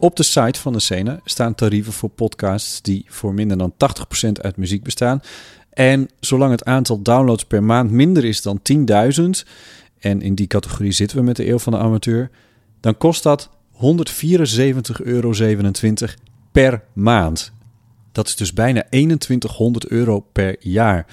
Op 0.01 0.15
de 0.15 0.23
site 0.23 0.59
van 0.59 0.73
de 0.73 0.79
Sena 0.79 1.19
staan 1.23 1.55
tarieven 1.55 1.93
voor 1.93 2.09
podcasts 2.09 2.81
die 2.81 3.05
voor 3.07 3.33
minder 3.33 3.57
dan 3.57 3.73
80% 3.73 4.31
uit 4.41 4.57
muziek 4.57 4.83
bestaan. 4.83 5.21
En 5.69 6.09
zolang 6.19 6.51
het 6.51 6.65
aantal 6.65 7.01
downloads 7.01 7.45
per 7.45 7.63
maand 7.63 7.91
minder 7.91 8.25
is 8.25 8.41
dan 8.41 8.59
10.000, 8.73 9.47
en 9.99 10.21
in 10.21 10.35
die 10.35 10.47
categorie 10.47 10.91
zitten 10.91 11.17
we 11.17 11.23
met 11.23 11.35
de 11.35 11.49
Eeuw 11.49 11.59
van 11.59 11.73
de 11.73 11.79
Amateur, 11.79 12.29
dan 12.79 12.97
kost 12.97 13.23
dat 13.23 13.49
174,27 13.73 13.79
euro 15.03 15.33
per 16.51 16.83
maand. 16.93 17.51
Dat 18.11 18.27
is 18.27 18.35
dus 18.35 18.53
bijna 18.53 18.83
2100 18.89 19.87
euro 19.87 20.19
per 20.19 20.55
jaar. 20.59 21.05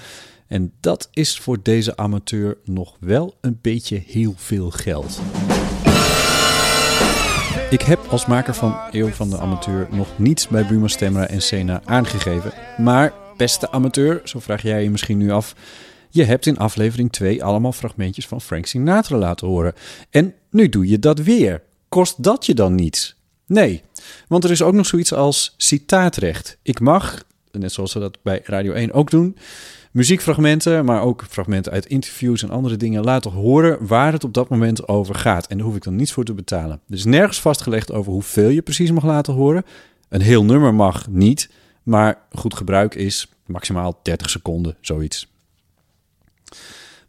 En 0.47 0.71
dat 0.79 1.09
is 1.13 1.39
voor 1.39 1.57
deze 1.61 1.97
amateur 1.97 2.57
nog 2.63 2.95
wel 2.99 3.35
een 3.41 3.59
beetje 3.61 4.01
heel 4.05 4.33
veel 4.37 4.71
geld. 4.71 5.21
Ik 7.69 7.81
heb 7.81 8.05
als 8.09 8.25
maker 8.25 8.53
van 8.53 8.75
Eeuw 8.91 9.07
van 9.07 9.29
de 9.29 9.37
Amateur 9.37 9.87
nog 9.91 10.07
niets 10.17 10.47
bij 10.47 10.65
Buma 10.65 10.87
Stemra 10.87 11.27
en 11.27 11.41
Sena 11.41 11.81
aangegeven. 11.85 12.51
Maar, 12.77 13.13
beste 13.37 13.71
amateur, 13.71 14.21
zo 14.23 14.39
vraag 14.39 14.61
jij 14.61 14.83
je 14.83 14.89
misschien 14.89 15.17
nu 15.17 15.31
af... 15.31 15.55
je 16.09 16.23
hebt 16.23 16.45
in 16.45 16.57
aflevering 16.57 17.11
2 17.11 17.43
allemaal 17.43 17.71
fragmentjes 17.71 18.27
van 18.27 18.41
Frank 18.41 18.65
Sinatra 18.65 19.17
laten 19.17 19.47
horen. 19.47 19.73
En 20.09 20.33
nu 20.49 20.69
doe 20.69 20.87
je 20.87 20.99
dat 20.99 21.19
weer. 21.19 21.63
Kost 21.89 22.23
dat 22.23 22.45
je 22.45 22.53
dan 22.53 22.75
niets? 22.75 23.15
Nee, 23.45 23.83
want 24.27 24.43
er 24.43 24.51
is 24.51 24.61
ook 24.61 24.73
nog 24.73 24.85
zoiets 24.85 25.13
als 25.13 25.53
citaatrecht. 25.57 26.57
Ik 26.61 26.79
mag, 26.79 27.23
net 27.51 27.71
zoals 27.71 27.93
we 27.93 27.99
dat 27.99 28.17
bij 28.21 28.41
Radio 28.43 28.73
1 28.73 28.93
ook 28.93 29.09
doen 29.09 29.37
muziekfragmenten, 29.97 30.85
maar 30.85 31.01
ook 31.01 31.25
fragmenten 31.29 31.71
uit 31.71 31.85
interviews 31.85 32.43
en 32.43 32.49
andere 32.49 32.77
dingen 32.77 33.03
laten 33.03 33.31
horen 33.31 33.87
waar 33.87 34.11
het 34.11 34.23
op 34.23 34.33
dat 34.33 34.49
moment 34.49 34.87
over 34.87 35.15
gaat. 35.15 35.47
En 35.47 35.57
daar 35.57 35.65
hoef 35.65 35.75
ik 35.75 35.83
dan 35.83 35.95
niets 35.95 36.11
voor 36.11 36.23
te 36.23 36.33
betalen. 36.33 36.81
Er 36.89 36.95
is 36.95 37.05
nergens 37.05 37.41
vastgelegd 37.41 37.91
over 37.91 38.11
hoeveel 38.11 38.49
je 38.49 38.61
precies 38.61 38.91
mag 38.91 39.03
laten 39.03 39.33
horen. 39.33 39.63
Een 40.09 40.21
heel 40.21 40.43
nummer 40.43 40.73
mag 40.73 41.07
niet, 41.09 41.49
maar 41.83 42.17
goed 42.31 42.55
gebruik 42.55 42.95
is 42.95 43.31
maximaal 43.45 43.99
30 44.03 44.29
seconden, 44.29 44.77
zoiets. 44.81 45.31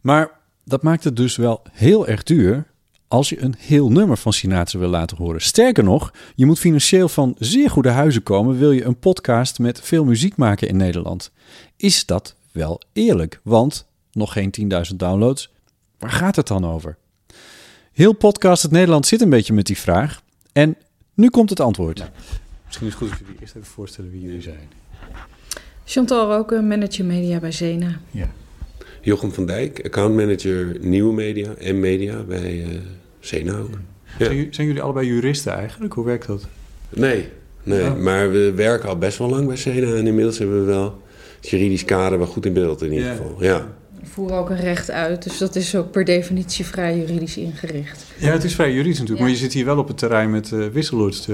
Maar 0.01 0.31
dat 0.65 0.83
maakt 0.83 1.05
het 1.05 1.17
dus 1.17 1.37
wel 1.37 1.63
heel 1.73 2.07
erg 2.07 2.23
duur 2.23 2.67
als 3.09 3.29
je 3.29 3.41
een 3.41 3.55
heel 3.59 3.91
nummer 3.91 4.17
van 4.17 4.33
Sinatra 4.33 4.79
wil 4.79 4.89
laten 4.89 5.17
horen. 5.17 5.41
Sterker 5.41 5.85
nog, 5.85 6.13
je 6.35 6.47
moet 6.47 6.59
financieel 6.59 7.09
van 7.09 7.35
zeer 7.39 7.71
goede 7.71 7.91
huizen 7.91 8.23
komen 8.23 8.59
wil 8.59 8.73
je 8.73 8.85
een 8.85 8.99
podcast 8.99 9.59
met 9.59 9.81
veel 9.81 10.05
muziek 10.05 10.37
maken 10.37 10.69
in 10.69 10.77
Nederland. 10.77 11.31
Is 11.77 12.07
dat 12.07 12.37
wel 12.59 12.81
eerlijk, 12.93 13.41
want 13.43 13.87
nog 14.13 14.33
geen 14.33 14.55
10.000 14.91 14.97
downloads. 14.97 15.53
Waar 15.99 16.11
gaat 16.11 16.37
het 16.37 16.47
dan 16.47 16.67
over? 16.67 16.97
Heel 17.93 18.13
Podcast 18.13 18.63
het 18.63 18.73
Nederland 18.73 19.07
zit 19.07 19.21
een 19.21 19.31
beetje 19.31 19.53
met 19.53 19.67
die 19.67 19.79
vraag. 19.79 20.23
En 20.53 20.77
nu 21.15 21.31
komt 21.31 21.51
het 21.51 21.61
antwoord. 21.61 22.11
misschien 22.67 22.87
is 22.87 22.93
het 22.93 23.03
goed 23.03 23.11
als 23.11 23.19
jullie 23.19 23.41
eerst 23.41 23.55
even 23.55 23.69
voorstellen 23.69 24.11
wie 24.11 24.21
jullie 24.21 24.43
zijn. 24.43 24.69
Chantal 25.85 26.31
Roken, 26.31 26.67
manager 26.67 27.05
media 27.05 27.39
bij 27.39 27.53
Zena. 27.53 28.01
Ja. 28.11 28.31
Jochem 29.01 29.33
van 29.33 29.47
Dijk, 29.47 29.85
accountmanager 29.85 30.77
nieuwe 30.81 31.15
media 31.15 31.55
en 31.55 31.81
media 31.81 32.23
bij 32.23 32.55
uh, 32.55 32.79
Zena 33.21 33.57
ook. 33.57 33.71
Ja. 34.19 34.25
Zijn, 34.25 34.55
zijn, 34.55 34.67
jullie 34.67 34.83
allebei 34.83 35.07
juristen 35.07 35.53
eigenlijk? 35.53 35.93
Hoe 35.93 36.05
werkt 36.05 36.27
dat? 36.27 36.47
Nee, 36.89 37.29
nee 37.63 37.91
maar 37.91 38.31
we 38.31 38.53
werken 38.53 38.89
al 38.89 38.99
best 38.99 39.19
wel 39.19 39.29
lang 39.29 39.47
bij 39.47 39.57
Zena 39.57 39.95
en 39.95 40.07
inmiddels 40.07 40.39
hebben 40.39 40.61
we 40.61 40.67
wel 40.67 41.03
juridisch 41.41 41.85
kader 41.85 42.19
wel 42.19 42.27
goed 42.27 42.47
in 42.47 42.53
beeld 42.53 42.83
in 42.83 42.93
ieder 42.93 43.11
geval. 43.11 43.37
Ja. 43.39 43.67
We 44.01 44.07
voeren 44.07 44.37
ook 44.37 44.51
een 44.51 44.61
recht 44.61 44.91
uit, 44.91 45.23
dus 45.23 45.39
dat 45.39 45.57
is 45.57 45.77
ook 45.77 45.91
per 45.91 46.05
definitie 46.05 46.65
vrij 46.65 46.99
juridisch 46.99 47.37
ingericht. 47.37 48.05
Ja, 48.19 48.33
het 48.33 48.45
is 48.45 48.55
vrij 48.55 48.73
juridisch 48.73 48.99
natuurlijk, 48.99 49.21
maar 49.21 49.31
je 49.31 49.37
zit 49.37 49.53
hier 49.53 49.65
wel 49.65 49.79
op 49.79 49.89
het 49.89 49.99
terrein 49.99 50.31
met 50.31 50.51
uh, 50.51 50.67
Wisseloord 50.67 51.29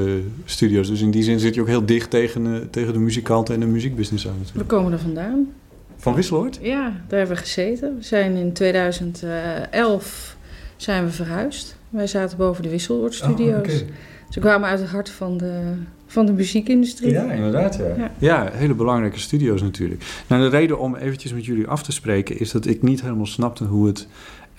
Studios. 0.44 0.88
Dus 0.88 1.00
in 1.00 1.10
die 1.10 1.22
zin 1.22 1.38
zit 1.38 1.54
je 1.54 1.60
ook 1.60 1.66
heel 1.66 1.86
dicht 1.86 2.10
tegen, 2.10 2.46
uh, 2.46 2.56
tegen 2.70 2.92
de 2.92 2.98
muzikanten 2.98 3.54
en 3.54 3.60
de 3.60 3.66
muziekbusiness 3.66 4.26
aan. 4.26 4.36
Natuurlijk. 4.38 4.70
We 4.70 4.76
komen 4.76 4.92
er 4.92 4.98
vandaan. 4.98 5.52
Van 5.96 6.14
Wisseloord? 6.14 6.58
Ja, 6.62 6.82
daar 7.08 7.18
hebben 7.18 7.36
we 7.36 7.42
gezeten. 7.42 7.96
We 7.96 8.02
zijn 8.02 8.36
in 8.36 8.52
2011 8.52 10.36
zijn 10.76 11.04
we 11.04 11.10
verhuisd. 11.10 11.76
Wij 11.90 12.06
zaten 12.06 12.38
boven 12.38 12.62
de 12.62 12.68
Wisseloord 12.68 13.14
Studios. 13.14 13.52
Oh, 13.52 13.58
okay. 13.58 13.86
Ze 14.28 14.40
kwamen 14.40 14.68
uit 14.68 14.80
het 14.80 14.90
hart 14.90 15.10
van 15.10 15.36
de, 15.36 15.74
van 16.06 16.26
de 16.26 16.32
muziekindustrie. 16.32 17.10
Ja, 17.10 17.32
inderdaad. 17.32 17.76
Ja. 17.76 17.94
ja. 17.96 18.10
Ja. 18.18 18.50
hele 18.52 18.74
belangrijke 18.74 19.18
studio's 19.18 19.62
natuurlijk. 19.62 20.04
Nou, 20.26 20.42
de 20.42 20.48
reden 20.48 20.78
om 20.78 20.96
eventjes 20.96 21.32
met 21.32 21.44
jullie 21.44 21.66
af 21.66 21.82
te 21.82 21.92
spreken 21.92 22.38
is 22.38 22.50
dat 22.50 22.66
ik 22.66 22.82
niet 22.82 23.00
helemaal 23.00 23.26
snapte 23.26 23.64
hoe 23.64 23.86
het 23.86 24.06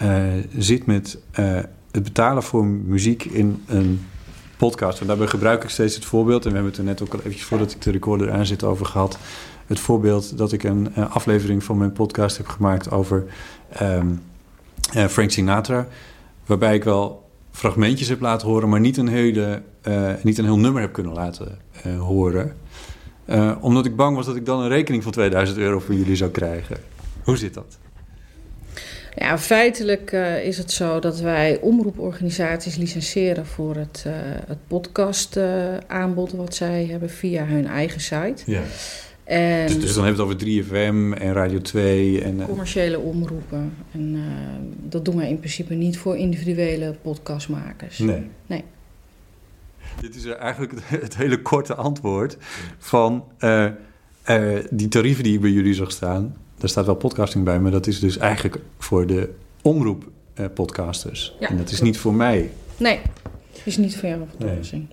uh, 0.01 0.23
zit 0.57 0.85
met 0.85 1.17
uh, 1.39 1.59
het 1.91 2.03
betalen 2.03 2.43
voor 2.43 2.65
muziek 2.65 3.23
in 3.23 3.63
een 3.65 4.05
podcast. 4.57 5.01
En 5.01 5.07
daarbij 5.07 5.27
gebruik 5.27 5.63
ik 5.63 5.69
steeds 5.69 5.95
het 5.95 6.05
voorbeeld, 6.05 6.43
en 6.45 6.49
we 6.49 6.55
hebben 6.55 6.71
het 6.71 6.79
er 6.81 6.87
net 6.87 7.01
ook 7.01 7.13
al 7.13 7.19
eventjes 7.19 7.43
voordat 7.43 7.71
ik 7.71 7.81
de 7.81 7.91
recorder 7.91 8.31
aan 8.31 8.45
zit 8.45 8.63
over 8.63 8.85
gehad. 8.85 9.17
Het 9.65 9.79
voorbeeld 9.79 10.37
dat 10.37 10.51
ik 10.51 10.63
een 10.63 10.91
uh, 10.97 11.15
aflevering 11.15 11.63
van 11.63 11.77
mijn 11.77 11.91
podcast 11.91 12.37
heb 12.37 12.47
gemaakt 12.47 12.91
over 12.91 13.25
um, 13.81 14.21
Frank 15.09 15.31
Sinatra. 15.31 15.87
Waarbij 16.45 16.75
ik 16.75 16.83
wel 16.83 17.24
fragmentjes 17.55 18.07
heb 18.07 18.19
laten 18.21 18.47
horen, 18.47 18.69
maar 18.69 18.79
niet 18.79 18.97
een, 18.97 19.07
hele, 19.07 19.61
uh, 19.83 20.11
niet 20.23 20.37
een 20.37 20.45
heel 20.45 20.59
nummer 20.59 20.81
heb 20.81 20.93
kunnen 20.93 21.13
laten 21.13 21.57
uh, 21.85 21.99
horen. 21.99 22.55
Uh, 23.25 23.55
omdat 23.61 23.85
ik 23.85 23.95
bang 23.95 24.15
was 24.15 24.25
dat 24.25 24.35
ik 24.35 24.45
dan 24.45 24.59
een 24.61 24.69
rekening 24.69 25.03
van 25.03 25.11
2000 25.11 25.57
euro 25.57 25.79
voor 25.79 25.95
jullie 25.95 26.15
zou 26.15 26.31
krijgen. 26.31 26.77
Hoe 27.23 27.37
zit 27.37 27.53
dat? 27.53 27.77
Ja, 29.15 29.37
feitelijk 29.37 30.11
is 30.43 30.57
het 30.57 30.71
zo 30.71 30.99
dat 30.99 31.19
wij 31.19 31.59
omroeporganisaties 31.61 32.75
licenseren 32.75 33.45
voor 33.45 33.75
het, 33.75 34.05
het 34.47 34.57
podcastaanbod 34.67 36.31
wat 36.31 36.55
zij 36.55 36.85
hebben 36.85 37.09
via 37.09 37.45
hun 37.45 37.67
eigen 37.67 38.01
site. 38.01 38.43
Ja. 38.45 38.61
En 39.25 39.67
dus, 39.67 39.79
dus, 39.79 39.93
dan 39.93 40.05
hebben 40.05 40.27
we 40.27 40.33
het 40.33 40.43
over 40.43 40.63
3FM 40.63 41.21
en 41.21 41.33
Radio 41.33 41.61
2. 41.61 42.21
En, 42.21 42.39
eh, 42.39 42.45
commerciële 42.45 42.99
omroepen. 42.99 43.73
En 43.91 44.15
uh, 44.15 44.21
dat 44.89 45.05
doen 45.05 45.15
wij 45.15 45.29
in 45.29 45.39
principe 45.39 45.73
niet 45.73 45.97
voor 45.97 46.17
individuele 46.17 46.95
podcastmakers. 47.01 47.97
Nee. 47.97 48.23
nee. 48.47 48.63
Dit 50.01 50.15
is 50.15 50.25
eigenlijk 50.25 50.71
het, 50.71 51.01
het 51.01 51.17
hele 51.17 51.41
korte 51.41 51.75
antwoord 51.75 52.37
van 52.77 53.23
eh, 53.37 53.65
eh, 54.23 54.65
die 54.69 54.87
tarieven 54.87 55.23
die 55.23 55.39
bij 55.39 55.49
jullie 55.49 55.73
zag 55.73 55.91
staan. 55.91 56.35
Daar 56.57 56.69
staat 56.69 56.85
wel 56.85 56.95
podcasting 56.95 57.43
bij, 57.43 57.59
maar 57.59 57.71
dat 57.71 57.87
is 57.87 57.99
dus 57.99 58.17
eigenlijk 58.17 58.59
voor 58.77 59.07
de 59.07 59.29
omroep 59.61 60.11
eh, 60.33 60.45
podcasters. 60.53 61.35
Ja, 61.39 61.49
en 61.49 61.57
dat 61.57 61.65
is 61.65 61.71
klopt. 61.71 61.83
niet 61.83 61.97
voor 61.97 62.13
mij. 62.13 62.49
Nee, 62.77 62.99
is 63.63 63.77
niet 63.77 63.97
voor 63.97 64.09
jou 64.09 64.21
van 64.37 64.47
Nee. 64.47 64.87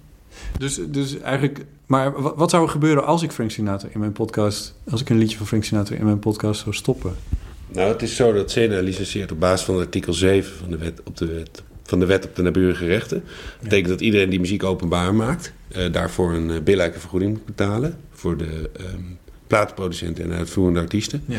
Dus, 0.58 0.80
dus 0.88 1.18
eigenlijk, 1.20 1.64
maar 1.86 2.22
wa- 2.22 2.34
wat 2.34 2.50
zou 2.50 2.62
er 2.64 2.68
gebeuren 2.70 3.04
als 3.06 3.22
ik 3.22 3.32
Frank 3.32 3.50
Sinatra 3.50 3.88
in 3.92 4.00
mijn 4.00 4.12
podcast, 4.12 4.74
als 4.90 5.00
ik 5.00 5.10
een 5.10 5.18
liedje 5.18 5.36
van 5.36 5.46
Frank 5.46 5.64
Sinatra 5.64 5.96
in 5.96 6.04
mijn 6.04 6.18
podcast 6.18 6.60
zou 6.62 6.74
stoppen? 6.74 7.14
Nou, 7.68 7.92
het 7.92 8.02
is 8.02 8.16
zo 8.16 8.32
dat 8.32 8.50
CENA 8.50 8.80
licenseert 8.80 9.32
op 9.32 9.40
basis 9.40 9.66
van 9.66 9.78
artikel 9.78 10.12
7 10.12 10.52
van 10.58 10.70
de 10.70 10.76
wet 10.76 11.00
op 11.04 11.16
de 11.16 11.26
wet, 11.26 11.62
van 11.82 11.98
de 11.98 12.06
wet 12.06 12.24
op 12.24 12.36
de 12.36 12.42
naburige 12.42 12.86
rechten. 12.86 13.22
Dat 13.24 13.62
betekent 13.62 13.88
dat 13.88 14.00
iedereen 14.00 14.30
die 14.30 14.40
muziek 14.40 14.62
openbaar 14.64 15.14
maakt, 15.14 15.52
eh, 15.68 15.92
daarvoor 15.92 16.32
een 16.32 16.48
uh, 16.50 16.60
billijke 16.60 17.00
vergoeding 17.00 17.32
moet 17.32 17.44
betalen 17.46 17.96
voor 18.10 18.36
de 18.36 18.70
ehm 18.76 19.00
platenproducenten 19.52 20.24
en 20.24 20.32
uitvoerende 20.32 20.80
artiesten. 20.80 21.24
Ja. 21.26 21.38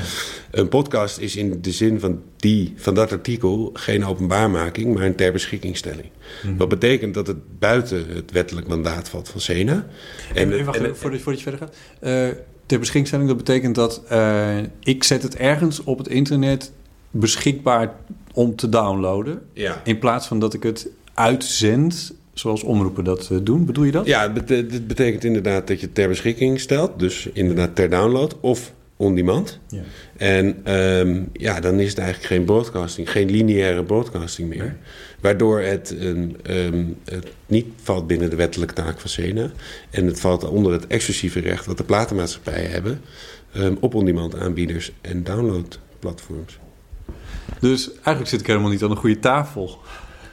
Een 0.52 0.68
podcast 0.68 1.18
is 1.18 1.36
in 1.36 1.62
de 1.62 1.72
zin 1.72 2.00
van, 2.00 2.22
die, 2.38 2.74
van 2.76 2.94
dat 2.94 3.12
artikel 3.12 3.70
geen 3.74 4.06
openbaarmaking, 4.06 4.94
maar 4.94 5.04
een 5.04 5.16
ter 5.16 5.32
beschikkingstelling. 5.32 6.10
Mhm. 6.44 6.58
Wat 6.58 6.70
betekent 6.70 7.14
dat 7.14 7.28
het 7.28 7.60
buiten 7.60 8.06
het 8.10 8.32
wettelijk 8.32 8.68
mandaat 8.68 9.10
valt 9.10 9.30
van 9.30 9.42
CENA. 9.42 9.88
En, 10.34 10.66
wacht, 10.66 10.78
en- 10.78 10.84
even, 10.84 10.98
voordat, 10.98 11.22
voordat 11.22 11.42
je 11.42 11.50
verder 11.50 11.60
gaat. 11.68 11.76
Eh, 12.00 12.28
ter 12.66 12.80
beschikkingstelling, 12.80 13.28
dat 13.28 13.38
betekent 13.38 13.76
dat 13.76 14.04
eh, 14.08 14.58
ik 14.80 15.04
zet 15.04 15.24
het 15.24 15.36
ergens 15.36 15.84
op 15.84 15.98
het 15.98 16.08
internet 16.08 16.72
beschikbaar 17.12 17.96
om 18.34 18.56
te 18.56 18.70
downloaden. 18.70 19.42
Ja. 19.54 19.82
In 19.84 20.00
plaats 20.00 20.28
van 20.28 20.40
dat 20.40 20.54
ik 20.54 20.64
het 20.64 20.88
uitzend, 21.14 22.14
zoals 22.34 22.64
omroepen 22.64 23.04
dat 23.04 23.30
eh, 23.32 23.38
doen. 23.44 23.66
Bedoel 23.66 23.84
je 23.84 23.92
dat? 23.92 24.06
Ja, 24.06 24.28
dit 24.28 24.88
betekent 24.88 25.24
inderdaad 25.24 25.68
dat 25.68 25.80
je 25.80 25.86
het 25.86 25.96
ter 25.96 26.08
beschikking 26.08 26.60
stelt. 26.60 27.00
Dus 27.00 27.30
inderdaad 27.34 27.76
ter 27.76 27.90
download 27.90 28.40
of 28.40 28.74
on 28.98 29.16
demand. 29.16 29.60
Ja. 29.68 29.82
En 30.18 30.58
ehm, 30.64 31.24
ja, 31.34 31.60
dan 31.60 31.80
is 31.80 31.90
het 31.90 31.98
eigenlijk 31.98 32.28
geen 32.28 32.44
broadcasting, 32.44 33.12
geen 33.12 33.32
lineaire 33.32 33.84
broadcasting 33.84 34.50
meer. 34.50 34.78
Waardoor 35.20 35.60
het, 35.60 35.96
een, 36.00 36.38
ehm, 36.44 36.86
het 37.06 37.28
niet 37.46 37.68
valt 37.82 38.08
binnen 38.08 38.30
de 38.30 38.36
wettelijke 38.36 38.74
taak 38.74 39.00
van 39.00 39.10
SENA. 39.10 39.52
En 39.90 40.06
het 40.06 40.20
valt 40.20 40.44
onder 40.44 40.72
het 40.72 40.88
exclusieve 40.88 41.40
recht 41.40 41.66
wat 41.66 41.78
de 41.78 41.84
platenmaatschappijen 41.84 42.72
hebben... 42.72 43.02
ehm, 43.54 43.76
op 43.80 43.94
on-demand 43.94 44.36
aanbieders 44.36 44.92
en 45.02 45.24
downloadplatforms. 45.24 46.60
Dus 47.60 47.92
eigenlijk 47.92 48.28
zit 48.28 48.40
ik 48.40 48.48
helemaal 48.48 48.70
niet 48.70 48.84
aan 48.84 48.92
een 48.92 48.98
goede 48.98 49.20
tafel. 49.20 49.80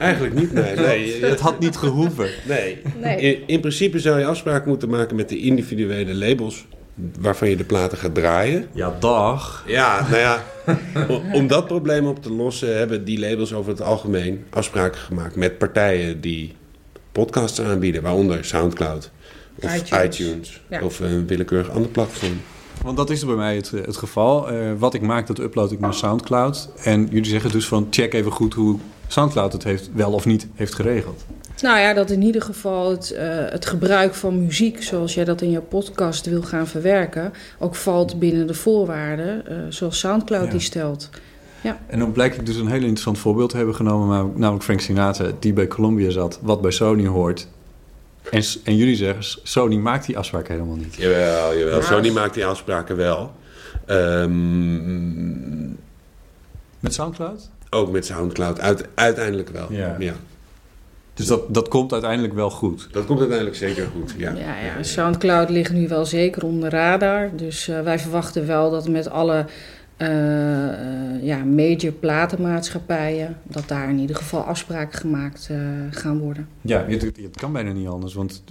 Eigenlijk 0.01 0.33
niet, 0.33 0.53
nee. 0.53 0.75
nee. 0.75 1.23
Het 1.25 1.39
had 1.39 1.59
niet 1.59 1.77
gehoeven. 1.77 2.29
Nee. 2.47 2.81
Nee. 3.01 3.17
In, 3.17 3.43
in 3.47 3.59
principe 3.59 3.99
zou 3.99 4.19
je 4.19 4.25
afspraken 4.25 4.69
moeten 4.69 4.89
maken 4.89 5.15
met 5.15 5.29
de 5.29 5.39
individuele 5.39 6.15
labels 6.15 6.65
waarvan 7.19 7.49
je 7.49 7.55
de 7.55 7.63
platen 7.63 7.97
gaat 7.97 8.15
draaien. 8.15 8.67
Ja, 8.73 8.95
dag. 8.99 9.63
Ja, 9.67 10.07
nou 10.09 10.17
ja, 10.21 10.43
om 11.33 11.47
dat 11.47 11.67
probleem 11.67 12.05
op 12.05 12.21
te 12.23 12.31
lossen 12.33 12.77
hebben 12.77 13.05
die 13.05 13.19
labels 13.19 13.53
over 13.53 13.71
het 13.71 13.81
algemeen 13.81 14.43
afspraken 14.49 14.99
gemaakt 14.99 15.35
met 15.35 15.57
partijen 15.57 16.21
die 16.21 16.55
podcasts 17.11 17.61
aanbieden, 17.61 18.01
waaronder 18.01 18.45
Soundcloud 18.45 19.11
of 19.63 19.75
iTunes. 19.75 20.03
iTunes, 20.19 20.61
Ja. 20.69 20.81
of 20.83 20.99
een 20.99 21.27
willekeurig 21.27 21.69
ander 21.69 21.91
platform. 21.91 22.41
Want 22.83 22.97
dat 22.97 23.09
is 23.09 23.25
bij 23.25 23.35
mij 23.35 23.55
het, 23.55 23.71
het 23.71 23.97
geval. 23.97 24.49
Eh, 24.49 24.71
wat 24.77 24.93
ik 24.93 25.01
maak, 25.01 25.27
dat 25.27 25.39
upload 25.39 25.71
ik 25.71 25.79
naar 25.79 25.93
Soundcloud. 25.93 26.69
En 26.83 27.07
jullie 27.11 27.29
zeggen 27.29 27.51
dus 27.51 27.65
van 27.67 27.87
check 27.89 28.13
even 28.13 28.31
goed 28.31 28.53
hoe 28.53 28.79
Soundcloud 29.11 29.53
het 29.53 29.63
heeft, 29.63 29.89
wel 29.93 30.11
of 30.11 30.25
niet 30.25 30.47
heeft 30.55 30.75
geregeld. 30.75 31.25
Nou 31.61 31.79
ja, 31.79 31.93
dat 31.93 32.09
in 32.09 32.21
ieder 32.21 32.41
geval 32.41 32.89
het, 32.91 33.11
eh, 33.11 33.27
het 33.49 33.65
gebruik 33.65 34.13
van 34.13 34.45
muziek, 34.45 34.83
zoals 34.83 35.13
jij 35.13 35.23
dat 35.23 35.41
in 35.41 35.51
je 35.51 35.59
podcast 35.61 36.25
wil 36.25 36.41
gaan 36.41 36.67
verwerken, 36.67 37.33
ook 37.59 37.75
valt 37.75 38.19
binnen 38.19 38.47
de 38.47 38.53
voorwaarden 38.53 39.47
eh, 39.47 39.55
zoals 39.69 39.99
Soundcloud 39.99 40.45
Ja. 40.45 40.51
die 40.51 40.59
stelt. 40.59 41.09
Ja. 41.61 41.79
En 41.87 41.99
dan 41.99 42.11
blijkt 42.11 42.37
ik 42.37 42.45
dus 42.45 42.55
een 42.55 42.67
heel 42.67 42.79
interessant 42.79 43.17
voorbeeld 43.19 43.49
te 43.49 43.57
hebben 43.57 43.75
genomen, 43.75 44.07
maar- 44.07 44.39
namelijk 44.39 44.63
Frank 44.63 44.81
Sinatra, 44.81 45.25
die 45.39 45.53
bij 45.53 45.67
Columbia 45.67 46.09
zat, 46.09 46.39
wat 46.41 46.61
bij 46.61 46.71
Sony 46.71 47.07
hoort. 47.07 47.47
En, 48.31 48.43
en 48.63 48.75
jullie 48.75 48.95
zeggen, 48.95 49.39
Sony 49.43 49.75
maakt 49.75 50.05
die 50.05 50.17
afspraak 50.17 50.47
helemaal 50.47 50.75
niet. 50.75 50.95
Jawel, 50.95 51.57
jawel. 51.57 51.77
Ja. 51.79 51.85
Sony 51.85 52.09
maakt 52.11 52.33
die 52.33 52.45
afspraken 52.45 52.95
wel. 52.95 53.31
Ehm, 53.85 55.69
Met 56.79 56.93
Soundcloud? 56.93 57.49
Ook 57.73 57.91
met 57.91 58.05
Soundcloud, 58.05 58.59
uit, 58.59 58.87
uiteindelijk 58.93 59.49
wel. 59.49 59.73
Ja. 59.73 59.95
ja. 59.99 60.13
Dus 61.13 61.25
dat, 61.25 61.53
dat 61.53 61.67
komt 61.67 61.91
uiteindelijk 61.93 62.33
wel 62.33 62.49
goed. 62.49 62.87
Dat 62.91 63.05
komt 63.05 63.19
uiteindelijk 63.19 63.57
zeker 63.57 63.87
goed, 63.95 64.13
ja. 64.17 64.31
Ja, 64.31 64.55
ja, 64.59 64.83
Soundcloud 64.83 65.49
ligt 65.49 65.71
nu 65.73 65.87
wel 65.87 66.05
zeker 66.05 66.45
onder 66.45 66.69
de 66.69 66.75
radar. 66.75 67.29
Dus 67.35 67.67
eh, 67.67 67.81
wij 67.81 67.99
verwachten 67.99 68.47
wel 68.47 68.71
dat 68.71 68.87
met 68.87 69.09
alle 69.09 69.45
eh, 70.01 70.67
eh, 70.69 71.23
ja, 71.23 71.43
major 71.43 71.91
platenmaatschappijen, 71.91 73.37
dat 73.43 73.67
daar 73.67 73.89
in 73.89 73.99
ieder 73.99 74.15
geval 74.15 74.41
afspraken 74.41 74.99
gemaakt 74.99 75.47
eh, 75.51 75.57
gaan 75.91 76.19
worden. 76.19 76.47
Ja, 76.61 76.85
het, 76.87 77.01
het 77.01 77.37
kan 77.37 77.53
bijna 77.53 77.71
niet 77.71 77.87
anders. 77.87 78.13
Want 78.13 78.43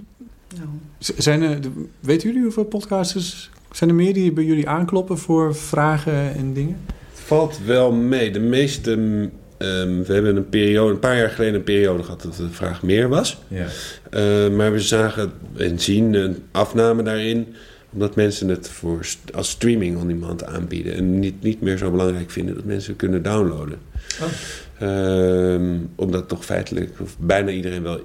Nou, 0.55 0.67
zijn 0.97 1.41
er, 1.41 1.59
weten 1.99 2.27
jullie 2.27 2.43
hoeveel 2.43 2.63
podcasters... 2.63 3.49
Zijn 3.71 3.89
er 3.89 3.95
meer 3.95 4.13
die 4.13 4.31
bij 4.31 4.43
jullie 4.43 4.69
aankloppen 4.69 5.17
voor 5.17 5.55
vragen 5.55 6.35
en 6.35 6.53
dingen? 6.53 6.77
Valt 7.31 7.59
wel 7.65 7.91
mee. 7.91 8.31
De 8.31 8.39
meeste... 8.39 8.91
ehm, 9.57 10.03
we 10.03 10.13
hebben 10.13 10.35
een 10.35 10.49
periode, 10.49 10.93
een 10.93 10.99
paar 10.99 11.17
jaar 11.17 11.29
geleden 11.29 11.55
een 11.55 11.63
periode 11.63 12.03
gehad 12.03 12.21
dat 12.21 12.35
de 12.35 12.49
vraag 12.49 12.83
meer 12.83 13.09
was. 13.09 13.37
Ja. 13.47 13.65
Eh, 14.09 14.49
maar 14.49 14.71
we 14.71 14.79
zagen 14.79 15.31
en 15.57 15.79
zien 15.79 16.13
een 16.13 16.43
afname 16.51 17.03
daarin, 17.03 17.55
omdat 17.93 18.15
mensen 18.15 18.47
het 18.47 18.69
voor, 18.69 19.05
als 19.33 19.49
streaming 19.49 19.97
on 19.97 20.07
demand 20.07 20.45
aanbieden. 20.45 20.93
En 20.95 21.19
niet, 21.19 21.41
niet 21.41 21.61
meer 21.61 21.77
zo 21.77 21.91
belangrijk 21.91 22.31
vinden 22.31 22.55
dat 22.55 22.65
mensen 22.65 22.95
kunnen 22.95 23.23
downloaden. 23.23 23.79
Ehm, 24.79 25.77
omdat 25.95 26.27
toch 26.27 26.45
feitelijk 26.45 26.99
of 26.99 27.17
bijna 27.19 27.49
iedereen 27.51 27.83
wel 27.83 27.99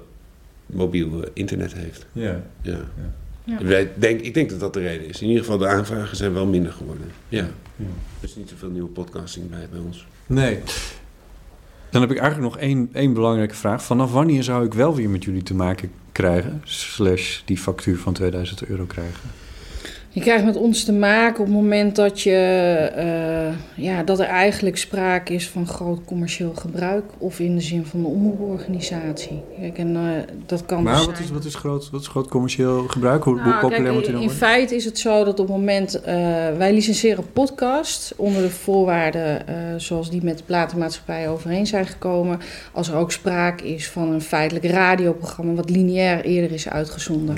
mobiel 0.65 1.23
internet 1.33 1.73
heeft. 1.73 2.05
Ja. 2.11 2.41
Ja. 2.61 2.71
Ja. 2.71 3.13
Wij 3.61 3.91
denk, 3.95 4.21
ik 4.21 4.33
denk 4.33 4.49
dat 4.49 4.59
dat 4.59 4.73
de 4.73 4.79
reden 4.79 5.07
is. 5.07 5.21
In 5.21 5.27
ieder 5.27 5.43
geval, 5.43 5.57
de 5.57 5.67
aanvragen 5.67 6.17
zijn 6.17 6.33
wel 6.33 6.45
minder 6.45 6.71
geworden. 6.71 7.11
Ja. 7.29 7.49
Ja. 7.75 7.85
Er 8.19 8.27
is 8.27 8.35
niet 8.35 8.49
zoveel 8.49 8.69
nieuwe 8.69 8.89
podcasting 8.89 9.49
bij 9.49 9.67
bij 9.71 9.79
ons. 9.79 10.07
Nee. 10.25 10.59
Dan 11.89 12.01
heb 12.01 12.11
ik 12.11 12.17
eigenlijk 12.17 12.53
nog 12.53 12.61
één, 12.61 12.89
één 12.93 13.13
belangrijke 13.13 13.55
vraag. 13.55 13.83
Vanaf 13.83 14.11
wanneer 14.11 14.43
zou 14.43 14.65
ik 14.65 14.73
wel 14.73 14.95
weer 14.95 15.09
met 15.09 15.23
jullie 15.23 15.43
te 15.43 15.53
maken 15.53 15.91
krijgen? 16.11 16.61
Slash 16.63 17.41
die 17.45 17.57
factuur 17.57 17.97
van 17.97 18.13
2000 18.13 18.65
euro 18.65 18.85
krijgen? 18.85 19.29
Je 20.17 20.23
krijgt 20.23 20.45
met 20.45 20.55
ons 20.55 20.83
te 20.83 20.93
maken 20.93 21.39
op 21.39 21.45
het 21.45 21.55
moment 21.55 21.95
dat, 21.95 22.21
je, 22.21 22.31
eh, 22.95 23.83
ja, 23.83 24.03
dat 24.03 24.19
er 24.19 24.25
eigenlijk 24.25 24.77
sprake 24.77 25.33
is 25.33 25.49
van 25.49 25.67
groot 25.67 25.99
commercieel 26.05 26.51
gebruik. 26.55 27.03
Of 27.17 27.39
in 27.39 27.55
de 27.55 27.61
zin 27.61 27.85
van 27.85 27.99
een 27.99 28.05
omroeporganisatie. 28.05 29.41
Kijk, 29.59 29.77
en, 29.77 29.95
eh, 29.95 30.01
dat 30.45 30.65
kan 30.65 30.83
Maar 30.83 30.95
dus 30.95 31.05
wat 31.05 31.15
zijn- 31.15 31.27
is, 31.27 31.33
wat, 31.33 31.45
is 31.45 31.55
groot, 31.55 31.89
wat 31.89 32.01
is 32.01 32.07
groot 32.07 32.27
commercieel 32.27 32.83
gebruik? 32.87 33.23
Hoe, 33.23 33.33
hoe 33.33 33.43
Nou, 33.43 33.59
populair 33.59 33.83
kijk, 33.83 33.95
moet 33.95 34.05
in, 34.05 34.11
dan 34.11 34.21
in 34.21 34.27
worden? 34.27 34.47
feite 34.47 34.75
is 34.75 34.85
het 34.85 34.99
zo 34.99 35.23
dat 35.23 35.39
op 35.39 35.47
het 35.47 35.55
moment... 35.57 36.01
eh, 36.01 36.15
wij 36.57 36.73
licenseren 36.73 37.31
podcast 37.33 38.13
onder 38.15 38.41
de 38.41 38.49
voorwaarden... 38.49 39.41
zoals 39.77 40.09
die 40.09 40.23
met 40.23 40.37
de 40.37 40.43
platenmaatschappij 40.43 41.29
overeen 41.29 41.67
zijn 41.67 41.85
gekomen... 41.85 42.39
als 42.71 42.87
er 42.89 42.95
ook 42.95 43.11
sprake 43.11 43.73
is 43.73 43.89
van 43.89 44.11
een 44.11 44.21
feitelijk 44.21 44.65
radioprogramma... 44.65 45.53
wat 45.53 45.69
lineair 45.69 46.23
eerder 46.25 46.51
is 46.51 46.69
uitgezonden. 46.69 47.37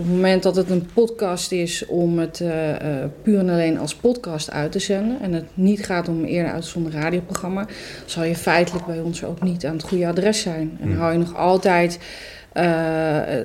Op 0.00 0.06
het 0.06 0.14
moment 0.14 0.42
dat 0.42 0.56
het 0.56 0.70
een 0.70 0.88
podcast 0.94 1.52
is 1.52 1.86
om 1.86 2.18
het 2.18 2.40
eh, 2.40 3.02
eh, 3.02 3.10
puur 3.22 3.38
en 3.38 3.48
alleen 3.48 3.78
als 3.78 3.94
podcast 3.94 4.50
uit 4.50 4.72
te 4.72 4.78
zenden... 4.78 5.20
en 5.20 5.32
het 5.32 5.44
niet 5.54 5.84
gaat 5.84 6.08
om 6.08 6.18
een 6.18 6.24
eerder 6.24 6.52
uitgezonden 6.52 6.92
radioprogramma... 6.92 7.66
zal 8.04 8.24
je 8.24 8.36
feitelijk 8.36 8.86
bij 8.86 9.00
ons 9.00 9.24
ook 9.24 9.42
niet 9.42 9.66
aan 9.66 9.72
het 9.72 9.82
goede 9.82 10.06
adres 10.06 10.40
zijn. 10.40 10.78
En 10.80 10.88
dan 10.88 10.98
hou 10.98 11.12
je 11.12 11.18
nog 11.18 11.36
altijd... 11.36 11.98
eh, 12.52 12.64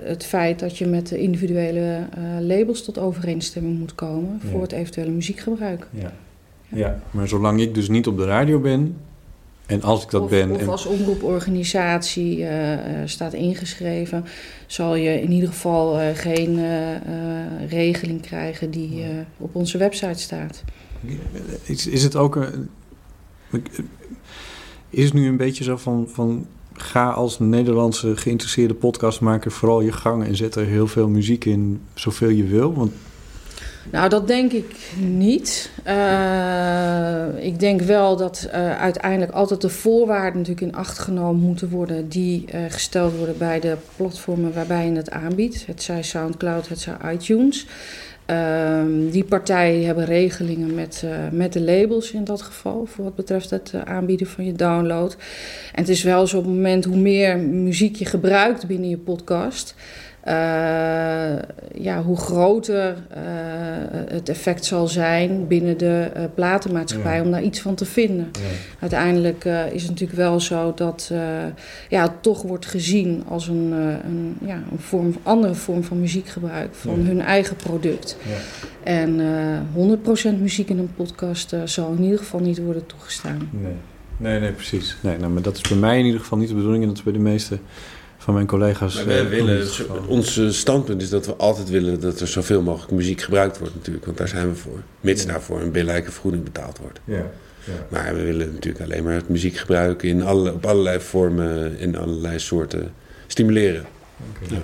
het 0.03 0.25
feit 0.25 0.59
dat 0.59 0.77
je 0.77 0.85
met 0.85 1.07
de 1.07 1.17
individuele 1.17 1.99
labels 2.41 2.83
tot 2.83 2.97
overeenstemming 2.97 3.79
moet 3.79 3.95
komen 3.95 4.39
Ja. 4.43 4.49
voor 4.49 4.61
het 4.61 4.71
eventuele 4.71 5.11
muziekgebruik. 5.11 5.87
Ja. 5.91 6.11
ja, 6.67 6.99
maar 7.11 7.27
zolang 7.27 7.61
ik 7.61 7.73
dus 7.73 7.89
niet 7.89 8.07
op 8.07 8.17
de 8.17 8.25
radio 8.25 8.59
ben... 8.59 8.95
en 9.65 9.81
als 9.81 10.03
ik 10.03 10.09
dat 10.09 10.21
of, 10.21 10.29
ben... 10.29 10.51
of 10.51 10.59
en, 10.59 10.69
als 10.69 10.85
omroeporganisatie 10.85 12.43
eh, 12.43 12.73
eh, 12.73 13.07
staat 13.07 13.33
ingeschreven, 13.33 14.25
zal 14.67 14.95
je 14.95 15.21
in 15.21 15.31
ieder 15.31 15.49
geval 15.49 15.99
eh, 15.99 16.15
geen 16.15 16.57
eh, 16.57 16.95
eh, 16.95 17.01
regeling 17.69 18.21
krijgen 18.21 18.71
die 18.71 19.03
eh, 19.03 19.09
op 19.37 19.55
onze 19.55 19.77
website 19.77 20.19
staat. 20.19 20.63
Is, 21.63 21.87
is 21.87 22.03
het 22.03 22.15
ook 22.15 22.35
een. 22.35 22.69
Is 24.89 25.03
het 25.03 25.13
nu 25.13 25.27
een 25.27 25.37
beetje 25.37 25.63
zo 25.63 25.77
van, 25.77 26.07
van. 26.11 26.45
Ga 26.77 27.09
als 27.09 27.39
Nederlandse 27.39 28.17
geïnteresseerde 28.17 28.73
podcastmaker 28.73 29.51
vooral 29.51 29.81
je 29.81 29.91
gang 29.91 30.25
en 30.25 30.35
zet 30.35 30.55
er 30.55 30.65
heel 30.65 30.87
veel 30.87 31.07
muziek 31.07 31.45
in, 31.45 31.81
zoveel 31.93 32.29
je 32.29 32.43
wil? 32.43 32.73
Want 32.73 32.91
Nou, 33.91 34.09
dat 34.09 34.27
denk 34.27 34.51
ik 34.51 34.75
niet. 34.97 35.71
Uh, 35.87 37.45
ik 37.45 37.59
denk 37.59 37.81
wel 37.81 38.17
dat 38.17 38.47
uh, 38.47 38.79
uiteindelijk 38.81 39.31
altijd 39.31 39.61
de 39.61 39.69
voorwaarden 39.69 40.39
natuurlijk 40.41 40.67
in 40.67 40.75
acht 40.75 40.99
genomen 40.99 41.41
moeten 41.41 41.69
worden 41.69 42.09
die 42.09 42.45
uh, 42.55 42.61
gesteld 42.69 43.17
worden 43.17 43.37
bij 43.37 43.59
de 43.59 43.77
platformen 43.95 44.53
waarbij 44.53 44.85
je 44.85 44.95
het 44.95 45.11
aanbiedt. 45.11 45.65
Het 45.65 45.83
zij 45.83 46.03
SoundCloud, 46.03 46.67
het 46.67 46.79
zij 46.79 47.13
iTunes. 47.13 47.67
Uh, 48.29 48.81
die 49.11 49.23
partijen 49.23 49.85
hebben 49.85 50.05
regelingen 50.05 50.75
met, 50.75 51.03
met 51.31 51.53
de 51.53 51.61
labels 51.61 52.11
in 52.11 52.23
dat 52.23 52.41
geval, 52.41 52.85
voor 52.85 53.03
wat 53.03 53.15
betreft 53.15 53.49
het 53.49 53.73
aanbieden 53.83 54.27
van 54.27 54.45
je 54.45 54.53
download. 54.53 55.15
En 55.73 55.81
het 55.81 55.89
is 55.89 56.03
wel 56.03 56.27
zo 56.27 56.37
op 56.37 56.43
het 56.43 56.53
moment 56.53 56.85
hoe 56.85 56.97
meer 56.97 57.37
muziek 57.37 57.95
je 57.95 58.05
gebruikt 58.05 58.67
binnen 58.67 58.89
je 58.89 58.97
podcast, 58.97 59.75
ja, 61.73 62.03
hoe 62.05 62.17
groter 62.17 62.89
uh, 62.91 63.17
het 64.07 64.29
effect 64.29 64.65
zal 64.65 64.87
zijn 64.87 65.47
binnen 65.47 65.77
de 65.77 66.11
uh, 66.17 66.23
platenmaatschappij 66.33 67.15
ja. 67.15 67.23
om 67.23 67.31
daar 67.31 67.43
iets 67.43 67.59
van 67.59 67.75
te 67.75 67.85
vinden. 67.85 68.29
Ja. 68.31 68.41
Uiteindelijk 68.79 69.45
is 69.45 69.81
het 69.81 69.91
natuurlijk 69.91 70.19
wel 70.19 70.39
zo 70.39 70.73
dat 70.73 71.11
ja, 71.89 72.01
het 72.01 72.23
toch 72.23 72.41
wordt 72.41 72.65
gezien 72.65 73.23
als 73.27 73.47
een, 73.47 73.71
een, 74.05 74.37
ja, 74.45 74.63
een 74.71 74.79
vorm, 74.79 75.15
andere 75.23 75.55
vorm 75.55 75.83
van 75.83 75.99
muziekgebruik 75.99 76.75
van 76.75 76.99
ja. 76.99 77.05
hun 77.05 77.21
eigen 77.21 77.55
product. 77.55 78.17
En 78.83 79.19
100% 80.37 80.39
muziek 80.39 80.69
in 80.69 80.77
een 80.77 80.93
podcast 80.95 81.55
zal 81.65 81.93
in 81.97 82.03
ieder 82.03 82.19
geval 82.19 82.39
niet 82.39 82.63
worden 82.63 82.85
toegestaan. 82.85 83.49
Nee, 83.51 83.73
nee, 84.17 84.39
nee 84.39 84.51
precies. 84.51 84.97
Nee, 85.01 85.17
nou, 85.17 85.31
maar 85.31 85.41
dat 85.41 85.55
is 85.55 85.61
bij 85.61 85.77
mij 85.77 85.99
in 85.99 86.05
ieder 86.05 86.19
geval 86.19 86.37
niet 86.37 86.47
de 86.47 86.55
bedoeling 86.55 86.81
en 86.81 86.89
dat 86.89 86.97
is 86.97 87.03
bij 87.03 87.13
de 87.13 87.19
meeste 87.19 87.59
van 88.25 88.33
mijn 88.33 88.47
collega's. 88.47 88.95
Maar 88.95 89.05
wij 89.05 89.29
willen, 89.29 89.67
ons 90.07 90.57
standpunt 90.57 91.01
is 91.01 91.09
dat 91.09 91.25
we 91.25 91.35
altijd 91.35 91.69
willen 91.69 91.99
dat 91.99 92.19
er 92.19 92.27
zoveel 92.27 92.61
mogelijk 92.61 92.91
muziek 92.91 93.21
gebruikt 93.21 93.59
wordt 93.59 93.75
natuurlijk. 93.75 94.05
Want 94.05 94.17
daar 94.17 94.27
zijn 94.27 94.49
we 94.49 94.55
voor. 94.55 94.79
Mits 95.01 95.23
ja. 95.23 95.27
daarvoor 95.31 95.61
een 95.61 95.71
billijke 95.71 96.11
vergoeding 96.11 96.43
betaald 96.43 96.77
wordt. 96.77 96.99
Ja. 97.03 97.15
Ja. 97.15 97.73
Maar 97.89 98.15
we 98.15 98.23
willen 98.23 98.53
natuurlijk 98.53 98.83
alleen 98.83 99.03
maar 99.03 99.13
het 99.13 99.29
muziekgebruik 99.29 100.03
in 100.03 100.23
alle, 100.23 100.53
op 100.53 100.65
allerlei 100.65 100.99
vormen, 100.99 101.77
in 101.79 101.97
allerlei 101.97 102.39
soorten 102.39 102.93
stimuleren. 103.27 103.85
Okay. 104.29 104.57
Ja. 104.57 104.63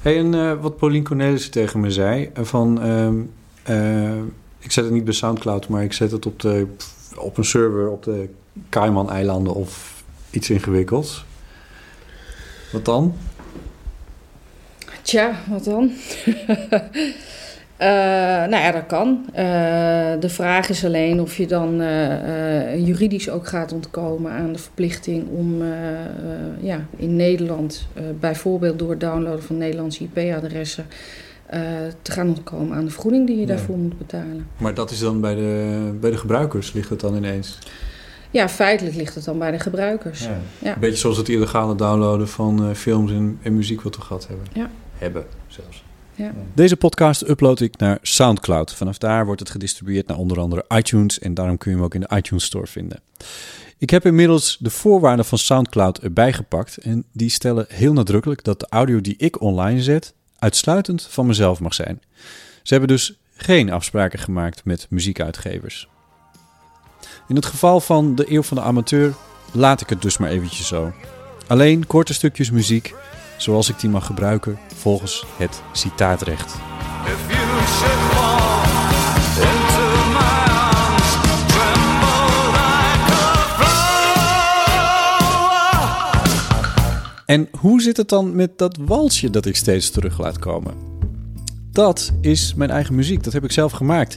Hey, 0.00 0.18
en 0.18 0.32
uh, 0.32 0.52
wat 0.60 0.76
Pauline 0.76 1.04
Cornelissen 1.04 1.50
tegen 1.50 1.80
me 1.80 1.90
zei, 1.90 2.30
van 2.34 2.86
uh, 2.86 3.76
uh, 3.76 4.22
ik 4.58 4.72
zet 4.72 4.84
het 4.84 4.92
niet 4.92 5.04
bij 5.04 5.14
Soundcloud, 5.14 5.68
maar 5.68 5.82
ik 5.82 5.92
zet 5.92 6.10
het 6.10 6.26
op, 6.26 6.40
de, 6.40 6.66
op 7.16 7.36
een 7.36 7.44
server 7.44 7.88
op 7.88 8.02
de 8.02 8.28
Cayman-eilanden 8.68 9.54
of 9.54 10.02
iets 10.30 10.50
ingewikkelds. 10.50 11.24
Wat 12.72 12.84
dan? 12.84 13.14
Tja, 15.02 15.34
wat 15.48 15.64
dan? 15.64 15.90
Uh, 17.80 17.88
nou 18.52 18.56
ja, 18.56 18.72
dat 18.72 18.86
kan. 18.86 19.24
Uh, 19.30 19.36
de 20.20 20.28
vraag 20.28 20.68
is 20.68 20.84
alleen 20.84 21.20
of 21.20 21.36
je 21.36 21.46
dan 21.46 21.80
uh, 21.80 22.86
juridisch 22.86 23.30
ook 23.30 23.46
gaat 23.46 23.72
ontkomen 23.72 24.32
aan 24.32 24.52
de 24.52 24.58
verplichting 24.58 25.28
om 25.28 25.62
ja, 26.60 26.86
in 26.96 27.16
Nederland, 27.16 27.86
bijvoorbeeld 28.20 28.78
door 28.78 28.90
het 28.90 29.00
downloaden 29.00 29.42
van 29.42 29.56
Nederlandse 29.56 30.08
IP-adressen, 30.12 30.86
te 32.02 32.12
gaan 32.12 32.28
ontkomen 32.28 32.76
aan 32.76 32.84
de 32.84 32.90
vergoeding 32.90 33.26
die 33.26 33.36
je 33.36 33.46
ja. 33.46 33.48
daarvoor 33.48 33.78
moet 33.78 33.98
betalen. 33.98 34.46
Maar 34.56 34.74
dat 34.74 34.90
is 34.90 34.98
dan 34.98 35.20
bij 35.20 35.34
de, 35.34 35.90
bij 36.00 36.10
de 36.10 36.16
gebruikers, 36.16 36.72
ligt 36.72 36.90
het 36.90 37.00
dan 37.00 37.16
ineens? 37.16 37.58
Ja, 38.30 38.48
feitelijk 38.48 38.96
ligt 38.96 39.14
het 39.14 39.24
dan 39.24 39.38
bij 39.38 39.50
de 39.50 39.58
gebruikers. 39.58 40.20
Ja. 40.20 40.40
Ja. 40.58 40.74
Een 40.74 40.80
beetje 40.80 40.96
zoals 40.96 41.16
het 41.16 41.28
illegale 41.28 41.74
downloaden 41.74 42.28
van 42.28 42.68
uh, 42.68 42.74
films 42.74 43.10
en, 43.10 43.38
en, 43.42 43.54
muziek 43.54 43.82
wat 43.82 43.96
we 43.96 44.02
gehad 44.02 44.26
hebben. 44.26 44.46
Ja. 44.52 44.70
Hebben 44.98 45.26
zelfs. 45.46 45.84
Ja. 46.14 46.32
Deze 46.54 46.76
podcast 46.76 47.28
upload 47.28 47.60
ik 47.60 47.76
naar 47.76 47.98
SoundCloud. 48.02 48.74
Vanaf 48.74 48.98
daar 48.98 49.24
wordt 49.24 49.40
het 49.40 49.50
gedistribueerd 49.50 50.06
naar 50.06 50.16
onder 50.16 50.40
andere 50.40 50.64
iTunes 50.68 51.18
en 51.18 51.34
daarom 51.34 51.58
kun 51.58 51.70
je 51.70 51.76
hem 51.76 51.84
ook 51.84 51.94
in 51.94 52.00
de 52.00 52.16
iTunes 52.16 52.44
Store 52.44 52.66
vinden. 52.66 53.00
Ik 53.78 53.90
heb 53.90 54.06
inmiddels 54.06 54.56
de 54.60 54.70
voorwaarden 54.70 55.24
van 55.24 55.38
SoundCloud 55.38 55.98
erbij 55.98 56.32
gepakt 56.32 56.76
en 56.76 57.04
die 57.12 57.30
stellen 57.30 57.66
heel 57.68 57.92
nadrukkelijk 57.92 58.44
dat 58.44 58.60
de 58.60 58.66
audio 58.68 59.00
die 59.00 59.14
ik 59.18 59.40
online 59.40 59.82
zet 59.82 60.14
uitsluitend 60.38 61.02
van 61.02 61.26
mezelf 61.26 61.60
mag 61.60 61.74
zijn. 61.74 62.02
Ze 62.62 62.74
hebben 62.74 62.88
dus 62.88 63.14
geen 63.34 63.70
afspraken 63.70 64.18
gemaakt 64.18 64.64
met 64.64 64.86
muziekuitgevers. 64.90 65.88
In 67.30 67.36
het 67.36 67.46
geval 67.46 67.80
van 67.80 68.14
de 68.14 68.32
eeuw 68.32 68.42
van 68.42 68.56
de 68.56 68.62
amateur 68.62 69.14
laat 69.52 69.80
ik 69.80 69.88
het 69.88 70.02
dus 70.02 70.18
maar 70.18 70.30
eventjes 70.30 70.66
zo. 70.66 70.92
Alleen 71.46 71.86
korte 71.86 72.14
stukjes 72.14 72.50
muziek, 72.50 72.94
zoals 73.36 73.68
ik 73.68 73.80
die 73.80 73.90
mag 73.90 74.06
gebruiken 74.06 74.58
volgens 74.74 75.24
het 75.36 75.62
citaatrecht. 75.72 76.54
En 87.26 87.48
hoe 87.58 87.80
zit 87.80 87.96
het 87.96 88.08
dan 88.08 88.34
met 88.34 88.58
dat 88.58 88.76
walsje 88.80 89.30
dat 89.30 89.46
ik 89.46 89.56
steeds 89.56 89.90
terug 89.90 90.18
laat 90.18 90.38
komen? 90.38 90.89
Dat 91.72 92.12
is 92.20 92.54
mijn 92.54 92.70
eigen 92.70 92.94
muziek, 92.94 93.24
dat 93.24 93.32
heb 93.32 93.44
ik 93.44 93.52
zelf 93.52 93.72
gemaakt. 93.72 94.16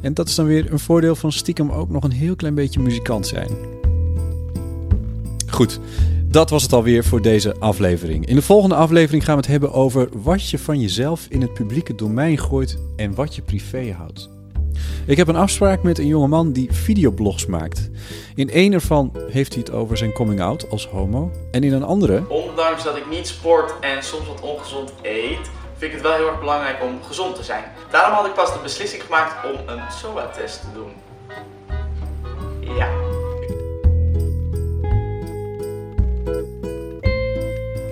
En 0.00 0.14
dat 0.14 0.28
is 0.28 0.34
dan 0.34 0.46
weer 0.46 0.72
een 0.72 0.78
voordeel 0.78 1.14
van 1.14 1.32
stiekem 1.32 1.70
ook 1.70 1.88
nog 1.88 2.04
een 2.04 2.12
heel 2.12 2.36
klein 2.36 2.54
beetje 2.54 2.80
muzikant 2.80 3.26
zijn. 3.26 3.50
Goed, 5.46 5.80
dat 6.24 6.50
was 6.50 6.62
het 6.62 6.72
alweer 6.72 7.04
voor 7.04 7.22
deze 7.22 7.56
aflevering. 7.58 8.26
In 8.26 8.34
de 8.34 8.42
volgende 8.42 8.74
aflevering 8.74 9.24
gaan 9.24 9.34
we 9.34 9.40
het 9.40 9.50
hebben 9.50 9.72
over 9.72 10.08
wat 10.22 10.48
je 10.48 10.58
van 10.58 10.80
jezelf 10.80 11.26
in 11.28 11.40
het 11.40 11.54
publieke 11.54 11.94
domein 11.94 12.38
gooit 12.38 12.78
en 12.96 13.14
wat 13.14 13.34
je 13.34 13.42
privé 13.42 13.92
houdt. 13.92 14.30
Ik 15.06 15.16
heb 15.16 15.28
een 15.28 15.36
afspraak 15.36 15.82
met 15.82 15.98
een 15.98 16.06
jongeman 16.06 16.52
die 16.52 16.72
videoblogs 16.72 17.46
maakt. 17.46 17.90
In 18.34 18.50
één 18.50 18.72
ervan 18.72 19.12
heeft 19.28 19.54
hij 19.54 19.62
het 19.62 19.72
over 19.72 19.96
zijn 19.96 20.12
coming 20.12 20.40
out 20.40 20.70
als 20.70 20.86
homo. 20.86 21.30
En 21.50 21.62
in 21.62 21.72
een 21.72 21.82
andere. 21.82 22.28
Ondanks 22.28 22.84
dat 22.84 22.96
ik 22.96 23.10
niet 23.10 23.26
sport 23.26 23.72
en 23.80 24.02
soms 24.02 24.26
wat 24.26 24.40
ongezond 24.40 24.92
eet, 25.02 25.50
vind 25.82 25.94
ik 25.94 26.00
het 26.00 26.10
wel 26.10 26.18
heel 26.18 26.28
erg 26.28 26.40
belangrijk 26.40 26.82
om 26.82 27.02
gezond 27.02 27.36
te 27.36 27.42
zijn. 27.42 27.64
Daarom 27.90 28.14
had 28.14 28.26
ik 28.26 28.34
pas 28.34 28.52
de 28.52 28.58
beslissing 28.62 29.02
gemaakt 29.02 29.44
om 29.44 29.68
een 29.68 29.80
SOA-test 29.90 30.60
te 30.60 30.66
doen. 30.74 30.92
Ja. 32.76 32.88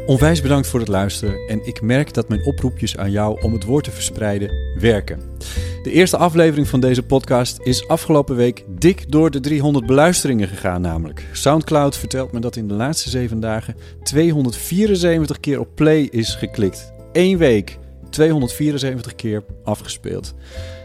Onwijs 0.06 0.40
bedankt 0.40 0.68
voor 0.68 0.80
het 0.80 0.88
luisteren 0.88 1.48
en 1.48 1.66
ik 1.66 1.80
merk 1.80 2.14
dat 2.14 2.28
mijn 2.28 2.44
oproepjes 2.44 2.96
aan 2.96 3.10
jou 3.10 3.40
om 3.42 3.52
het 3.52 3.64
woord 3.64 3.84
te 3.84 3.90
verspreiden 3.90 4.50
werken. 4.80 5.38
De 5.82 5.90
eerste 5.90 6.16
aflevering 6.16 6.68
van 6.68 6.80
deze 6.80 7.02
podcast 7.02 7.58
is 7.62 7.88
afgelopen 7.88 8.36
week 8.36 8.64
dik 8.66 9.12
door 9.12 9.30
de 9.30 9.40
300 9.40 9.86
beluisteringen 9.86 10.48
gegaan 10.48 10.80
namelijk. 10.80 11.24
Soundcloud 11.32 11.96
vertelt 11.96 12.32
me 12.32 12.40
dat 12.40 12.56
in 12.56 12.68
de 12.68 12.74
laatste 12.74 13.10
7 13.10 13.40
dagen 13.40 13.76
274 14.02 15.40
keer 15.40 15.60
op 15.60 15.68
play 15.74 16.00
is 16.10 16.34
geklikt. 16.34 16.98
Eén 17.12 17.38
week 17.38 17.78
274 18.10 19.14
keer 19.14 19.44
afgespeeld. 19.64 20.34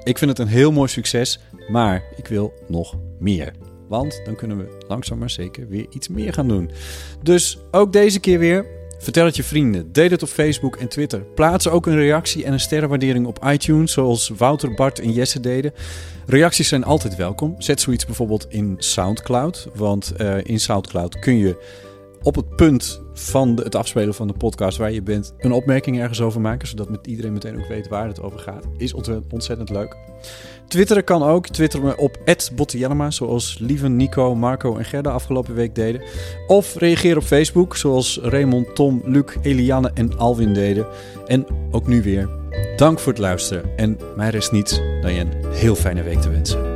Ik 0.04 0.18
vind 0.18 0.32
het 0.32 0.40
een 0.40 0.54
heel 0.54 0.72
mooi 0.72 0.90
succes, 0.90 1.40
maar 1.68 2.04
ik 2.16 2.28
wil 2.28 2.54
nog 2.68 2.96
meer. 3.20 3.54
Want 3.88 4.22
dan 4.26 4.36
kunnen 4.36 4.58
we 4.58 4.86
langzaam 4.88 5.18
maar 5.18 5.30
zeker 5.30 5.68
weer 5.68 5.86
iets 5.90 6.08
meer 6.08 6.34
gaan 6.34 6.48
doen. 6.48 6.72
Dus 7.24 7.58
ook 7.72 7.94
deze 7.94 8.20
keer 8.20 8.40
weer. 8.40 8.66
Vertel 8.98 9.26
het 9.26 9.36
je 9.36 9.44
vrienden. 9.44 9.92
Deel 9.92 10.10
het 10.10 10.24
op 10.24 10.30
Facebook 10.30 10.76
en 10.76 10.88
Twitter. 10.88 11.22
Plaats 11.22 11.68
ook 11.68 11.86
een 11.86 11.96
reactie 11.96 12.46
en 12.46 12.54
een 12.54 12.60
sterrenwaardering 12.60 13.26
op 13.26 13.46
iTunes, 13.46 13.92
zoals 13.92 14.30
Wouter, 14.38 14.74
Bart 14.74 15.00
en 15.00 15.12
Jesse 15.12 15.40
deden. 15.40 15.74
Reacties 16.26 16.68
zijn 16.68 16.84
altijd 16.84 17.16
welkom. 17.16 17.56
Zet 17.58 17.82
zoiets 17.82 18.06
bijvoorbeeld 18.06 18.46
in 18.50 18.76
SoundCloud. 18.78 19.68
Want 19.76 20.14
uh, 20.18 20.38
in 20.44 20.60
SoundCloud 20.60 21.20
kun 21.20 21.38
je 21.38 21.64
op 22.22 22.36
het 22.36 22.56
punt 22.56 23.05
van 23.18 23.60
het 23.64 23.76
afspelen 23.76 24.14
van 24.14 24.28
de 24.28 24.34
podcast 24.34 24.78
waar 24.78 24.92
je 24.92 25.02
bent 25.02 25.34
een 25.38 25.52
opmerking 25.52 26.00
ergens 26.00 26.22
over 26.22 26.42
maken, 26.42 26.68
zodat 26.68 26.90
met 26.90 27.08
iedereen 27.08 27.34
meteen 27.34 27.58
ook 27.58 27.68
weet 27.68 27.88
waar 27.88 28.08
het 28.08 28.22
over 28.22 28.40
gaat. 28.40 28.66
Is 28.78 28.94
ontzettend 29.30 29.70
leuk. 29.70 29.96
Twitteren 30.68 31.04
kan 31.04 31.24
ook. 31.24 31.48
Twitter 31.48 31.82
me 31.82 31.98
op 31.98 32.18
@bottiellema, 32.56 33.12
zoals 33.12 33.58
Lieve, 33.60 33.88
Nico, 33.88 34.36
Marco 34.36 34.78
en 34.78 34.86
Gerda 34.86 35.10
afgelopen 35.10 35.56
week 35.56 35.76
deden. 35.76 36.02
Of 36.48 36.76
reageer 36.76 37.18
op 37.18 37.24
Facebook, 37.24 37.76
zoals 37.76 38.20
Raymond, 38.22 38.76
Tom, 38.76 39.02
Luc, 39.06 39.26
Eliane 39.42 39.92
en 39.94 40.18
Alwin 40.18 40.54
deden. 40.54 40.88
En 41.28 41.46
ook 41.72 41.88
nu 41.88 42.02
weer. 42.02 42.30
Dank 42.76 43.00
voor 43.00 43.12
het 43.12 43.22
luisteren 43.22 43.78
en 43.78 44.00
mij 44.16 44.30
rest 44.30 44.52
niets 44.52 44.82
dan 45.02 45.14
je 45.14 45.20
een 45.20 45.34
heel 45.52 45.76
fijne 45.76 46.04
week 46.04 46.22
te 46.22 46.30
wensen. 46.30 46.75